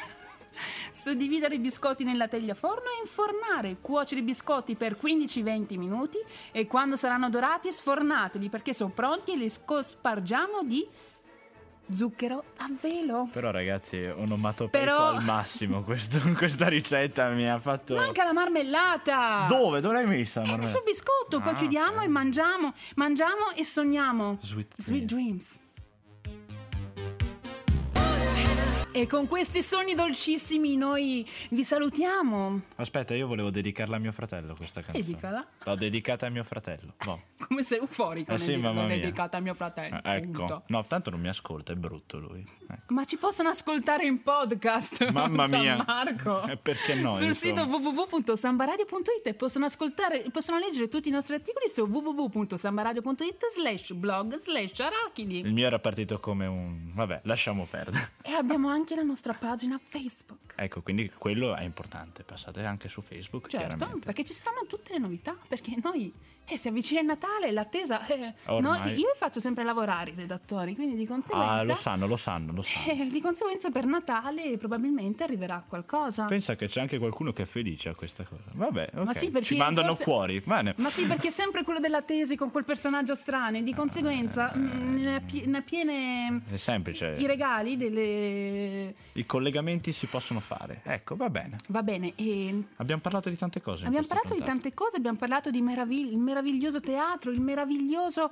Suddividere 0.90 1.56
i 1.56 1.58
biscotti 1.58 2.04
nella 2.04 2.26
teglia 2.26 2.54
forno 2.54 2.88
e 2.88 3.02
infornare. 3.02 3.76
Cuocere 3.82 4.22
i 4.22 4.24
biscotti 4.24 4.76
per 4.76 4.96
15-20 4.98 5.76
minuti 5.76 6.16
e 6.52 6.66
quando 6.66 6.96
saranno 6.96 7.28
dorati 7.28 7.70
sfornateli 7.70 8.48
perché 8.48 8.72
sono 8.72 8.92
pronti 8.94 9.32
e 9.32 9.36
li 9.36 9.50
scospargiamo 9.50 10.62
di 10.62 10.88
zucchero 11.92 12.44
a 12.58 12.68
velo. 12.80 13.28
Però 13.32 13.50
ragazzi, 13.50 13.96
onomatopeico 14.04 14.86
Però- 14.86 15.08
al 15.08 15.22
massimo 15.24 15.82
questo- 15.84 16.20
questa 16.36 16.68
ricetta 16.68 17.28
mi 17.30 17.48
ha 17.48 17.58
fatto... 17.58 17.94
Manca 17.96 18.24
la 18.24 18.32
marmellata! 18.32 19.46
Dove? 19.48 19.80
Dove 19.80 19.94
l'hai 19.94 20.06
messa? 20.06 20.40
Eh, 20.42 20.46
Manuela? 20.46 20.66
sul 20.66 20.82
biscotto, 20.84 21.40
poi 21.40 21.52
Ah, 21.52 21.56
chiudiamo 21.56 21.98
ok. 21.98 22.04
e 22.04 22.08
mangiamo, 22.08 22.72
mangiamo 22.96 23.50
e 23.54 23.64
sogniamo. 23.64 24.38
Sweet 24.40 24.74
Sweet 24.76 25.04
dreams. 25.04 25.60
E 28.96 29.08
con 29.08 29.26
questi 29.26 29.60
sogni 29.60 29.94
dolcissimi 29.94 30.76
noi 30.76 31.28
vi 31.50 31.64
salutiamo. 31.64 32.60
Aspetta, 32.76 33.12
io 33.12 33.26
volevo 33.26 33.50
dedicarla 33.50 33.96
a 33.96 33.98
mio 33.98 34.12
fratello 34.12 34.54
questa 34.54 34.82
canzone. 34.82 35.04
Dedicala. 35.04 35.44
L'ho 35.64 35.74
dedicata 35.74 36.26
a 36.26 36.28
mio 36.28 36.44
fratello. 36.44 36.94
No. 37.04 37.20
come 37.48 37.64
sei 37.64 37.78
euforico 37.78 38.32
Eh 38.32 38.38
sì, 38.38 38.54
mamma 38.54 38.86
mia. 38.86 38.94
dedicato 38.96 39.36
a 39.36 39.40
mio 39.40 39.54
fratello. 39.54 39.96
Eh, 39.96 40.14
Ecco, 40.14 40.62
no, 40.68 40.84
tanto 40.86 41.10
non 41.10 41.18
mi 41.18 41.26
ascolta, 41.26 41.72
è 41.72 41.74
brutto 41.74 42.18
lui. 42.18 42.46
Ecco. 42.68 42.94
Ma 42.94 43.04
ci 43.04 43.16
possono 43.16 43.48
ascoltare 43.48 44.06
in 44.06 44.22
podcast. 44.22 45.06
Mamma 45.10 45.48
mia. 45.48 45.82
Marco. 45.84 46.46
Eh, 46.46 46.56
perché 46.56 46.94
no, 46.94 47.10
Sul 47.12 47.26
insomma. 47.26 47.62
sito 47.64 47.76
www.sambaradio.it 47.76 49.26
e 49.26 49.34
possono 49.34 49.64
ascoltare, 49.64 50.24
possono 50.30 50.58
leggere 50.58 50.86
tutti 50.88 51.08
i 51.08 51.10
nostri 51.10 51.34
articoli 51.34 51.68
su 51.68 51.82
www.sambaradio.it 51.82 53.44
slash 53.52 53.92
blog 53.92 54.36
slash 54.36 54.78
arachidi. 54.78 55.40
Il 55.40 55.52
mio 55.52 55.66
era 55.66 55.80
partito 55.80 56.20
come 56.20 56.46
un... 56.46 56.92
Vabbè, 56.94 57.22
lasciamo 57.24 57.66
perdere. 57.68 58.12
E 58.22 58.30
abbiamo 58.32 58.68
anche 58.68 58.82
la 58.92 59.02
nostra 59.02 59.32
pagina 59.32 59.78
Facebook. 59.78 60.43
Ecco, 60.56 60.82
quindi 60.82 61.10
quello 61.16 61.54
è 61.56 61.62
importante. 61.62 62.22
Passate 62.22 62.64
anche 62.64 62.88
su 62.88 63.00
Facebook, 63.02 63.48
Certo, 63.48 63.98
perché 64.04 64.24
ci 64.24 64.32
saranno 64.32 64.64
tutte 64.68 64.92
le 64.92 64.98
novità, 64.98 65.36
perché 65.48 65.74
noi 65.82 66.12
eh, 66.46 66.56
si 66.58 66.68
avvicina 66.68 67.00
il 67.00 67.06
Natale, 67.06 67.50
l'attesa... 67.52 68.06
eh, 68.06 68.34
noi- 68.60 68.88
io 68.90 68.94
vi 69.12 69.18
faccio 69.18 69.40
sempre 69.40 69.64
lavorare 69.64 70.10
i 70.10 70.14
redattori, 70.14 70.74
quindi 70.74 70.94
di 70.96 71.06
conseguenza... 71.06 71.50
Ah, 71.52 71.62
lo 71.62 71.74
sanno, 71.74 72.06
lo 72.06 72.16
sanno, 72.16 72.52
lo 72.52 72.62
sanno. 72.62 72.92
eh, 72.92 73.06
di 73.10 73.20
conseguenza 73.20 73.70
per 73.70 73.86
Natale 73.86 74.56
probabilmente 74.58 75.24
arriverà 75.24 75.64
qualcosa. 75.66 76.26
Pensa 76.26 76.54
che 76.54 76.68
c'è 76.68 76.80
anche 76.80 76.98
qualcuno 76.98 77.32
che 77.32 77.42
è 77.42 77.46
felice 77.46 77.88
a 77.88 77.94
questa 77.94 78.24
cosa. 78.24 78.42
Vabbè, 78.52 78.90
ok. 78.94 79.04
Ma 79.04 79.12
sì, 79.14 79.32
ci 79.42 79.56
mandano 79.56 79.88
forse- 79.88 80.04
cuori. 80.04 80.40
Bene. 80.44 80.74
Ma 80.78 80.88
sì, 80.88 81.06
perché 81.06 81.28
è 81.28 81.32
sempre 81.32 81.62
quello 81.64 81.80
della 81.80 82.02
tesi 82.02 82.36
con 82.36 82.50
quel 82.50 82.64
personaggio 82.64 83.14
strano 83.14 83.56
e 83.56 83.62
di 83.62 83.74
conseguenza 83.74 84.52
Eh. 84.52 84.58
mh, 84.58 84.94
ne 85.00 85.14
ha 85.16 85.20
pie- 85.20 85.46
ne 85.46 85.62
piene 85.62 86.42
È 86.48 86.56
semplice. 86.58 87.14
i 87.18 87.26
regali 87.26 87.76
delle... 87.76 88.94
I 89.14 89.26
collegamenti 89.26 89.92
si 89.92 90.06
possono 90.06 90.40
fare. 90.44 90.82
Ecco, 90.84 91.16
va 91.16 91.28
bene. 91.30 91.56
Va 91.68 91.82
bene, 91.82 92.12
e 92.14 92.62
Abbiamo 92.76 93.00
parlato 93.00 93.28
di 93.30 93.36
tante 93.36 93.60
cose. 93.60 93.86
abbiamo 93.86 94.06
parlato 94.06 94.28
di 94.28 94.34
puntata. 94.36 94.52
tante 94.60 94.74
cose, 94.74 94.96
abbiamo 94.98 95.16
parlato 95.18 95.50
di 95.50 95.60
meravigli- 95.60 96.12
il 96.12 96.18
meraviglioso 96.18 96.80
teatro, 96.80 97.30
il 97.30 97.40
meraviglioso... 97.40 98.30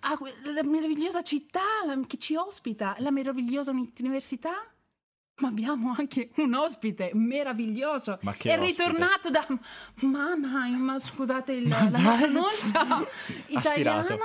ah, 0.00 0.18
la 0.54 0.62
meravigliosa 0.62 1.22
città 1.22 1.60
la- 1.86 1.98
che 2.06 2.16
ci 2.18 2.34
ospita, 2.36 2.94
la 2.98 3.10
meravigliosa 3.10 3.70
università. 3.72 4.52
Ma 5.40 5.48
abbiamo 5.48 5.94
anche 5.96 6.30
un 6.38 6.52
ospite 6.54 7.10
meraviglioso. 7.14 8.18
Ma 8.22 8.32
che 8.32 8.50
è 8.52 8.58
ospite? 8.58 8.82
ritornato 8.88 9.30
da 9.30 9.46
Mannheim, 10.02 10.98
scusate 10.98 11.52
il- 11.52 11.68
la 11.68 12.16
pronuncia 12.18 13.06
italiana. 13.46 14.16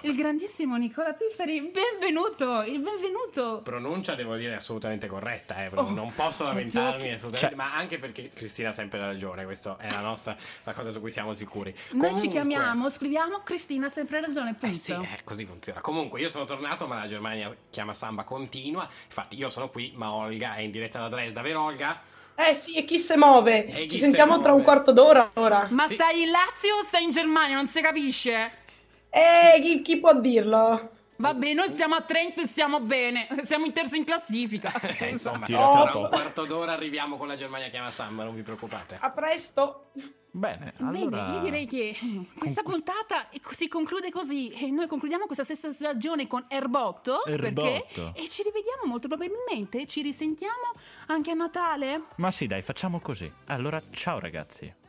Il 0.00 0.16
grandissimo 0.16 0.76
Nicola 0.76 1.12
Pifferi, 1.12 1.60
benvenuto, 1.60 2.62
il 2.62 2.78
benvenuto. 2.80 3.60
Pronuncia 3.62 4.14
devo 4.14 4.34
dire 4.36 4.54
assolutamente 4.54 5.06
corretta, 5.06 5.56
eh, 5.62 5.70
Oh, 5.74 5.90
non 5.90 6.14
posso 6.14 6.44
lamentarmi 6.44 7.02
che- 7.02 7.12
assolutamente, 7.12 7.38
Cioè- 7.38 7.54
ma 7.54 7.74
anche 7.74 7.98
perché 7.98 8.30
Cristina 8.32 8.70
ha 8.70 8.72
sempre 8.72 8.98
ragione, 8.98 9.44
questa 9.44 9.76
è 9.78 9.90
la 9.90 10.00
nostra 10.00 10.34
la 10.64 10.72
cosa 10.72 10.90
su 10.90 11.00
cui 11.00 11.10
siamo 11.10 11.32
sicuri. 11.34 11.70
Noi 11.70 12.00
Comunque- 12.00 12.20
ci 12.20 12.28
chiamiamo, 12.28 12.88
scriviamo 12.88 13.40
Cristina 13.44 13.86
ha 13.86 13.90
sempre 13.90 14.20
ragione, 14.20 14.54
punto. 14.54 14.66
Eh 14.74 14.78
sì, 14.78 14.92
eh, 14.92 15.18
così 15.22 15.44
funziona. 15.44 15.80
Comunque 15.80 16.20
io 16.20 16.28
sono 16.30 16.44
tornato, 16.46 16.86
ma 16.86 16.96
la 17.00 17.06
Germania 17.06 17.54
chiama 17.70 17.92
samba 17.92 18.24
continua. 18.24 18.88
Infatti 19.06 19.36
io 19.36 19.50
sono 19.50 19.68
qui, 19.68 19.92
ma 19.96 20.12
Olga 20.12 20.54
è 20.54 20.60
in 20.60 20.70
diretta 20.70 20.98
da 21.00 21.08
Dresda, 21.08 21.42
vero 21.42 21.62
Olga? 21.62 22.00
Eh 22.36 22.54
sì, 22.54 22.74
e 22.74 22.84
chi 22.84 22.98
se 22.98 23.16
muove? 23.16 23.66
Chi 23.66 23.82
Ci 23.90 23.96
se 23.96 24.00
sentiamo 24.04 24.40
tra 24.40 24.52
un 24.52 24.60
muove? 24.60 24.64
quarto 24.64 24.92
d'ora 24.92 25.30
ora. 25.34 25.66
Ma 25.70 25.86
Sì. 25.86 25.94
stai 25.94 26.22
in 26.22 26.30
Lazio 26.30 26.76
o 26.76 26.82
stai 26.82 27.04
in 27.04 27.10
Germania? 27.10 27.54
Non 27.56 27.66
si 27.66 27.80
capisce. 27.80 28.62
Eh, 29.14 29.60
chi, 29.60 29.80
chi 29.80 29.98
può 29.98 30.18
dirlo? 30.18 30.90
Vabbè, 31.16 31.52
noi 31.52 31.68
stiamo 31.68 31.94
a 31.94 32.00
Trento 32.00 32.40
e 32.40 32.48
stiamo 32.48 32.80
bene. 32.80 33.28
Siamo 33.42 33.64
in 33.64 33.72
terzo 33.72 33.94
in 33.94 34.02
classifica. 34.02 34.72
Eh, 34.98 35.10
insomma, 35.14 35.44
Tira 35.44 35.86
tra 35.86 35.98
un 35.98 36.08
quarto 36.08 36.44
d'ora 36.44 36.72
arriviamo 36.72 37.16
con 37.16 37.28
la 37.28 37.36
Germania 37.36 37.68
chiama 37.68 37.92
samba, 37.92 38.24
non 38.24 38.34
vi 38.34 38.42
preoccupate. 38.42 38.96
A 38.98 39.10
presto. 39.12 39.90
Bene, 40.32 40.74
Bene, 40.76 40.90
allora... 40.98 41.34
io 41.34 41.40
direi 41.42 41.64
che 41.64 41.96
questa 42.36 42.62
puntata 42.62 43.28
si 43.50 43.68
conclude 43.68 44.10
così 44.10 44.50
e 44.50 44.68
noi 44.68 44.88
concludiamo 44.88 45.26
questa 45.26 45.44
sesta 45.44 45.70
stagione 45.70 46.26
con 46.26 46.44
Erbotto, 46.48 47.22
perché 47.24 47.86
Erbotto. 47.86 48.12
e 48.16 48.28
ci 48.28 48.42
rivediamo 48.42 48.82
molto 48.86 49.06
probabilmente, 49.06 49.86
ci 49.86 50.02
risentiamo 50.02 50.72
anche 51.06 51.30
a 51.30 51.34
Natale. 51.34 52.06
Ma 52.16 52.32
sì, 52.32 52.48
dai, 52.48 52.62
facciamo 52.62 52.98
così. 52.98 53.32
Allora, 53.46 53.80
ciao 53.92 54.18
ragazzi. 54.18 54.82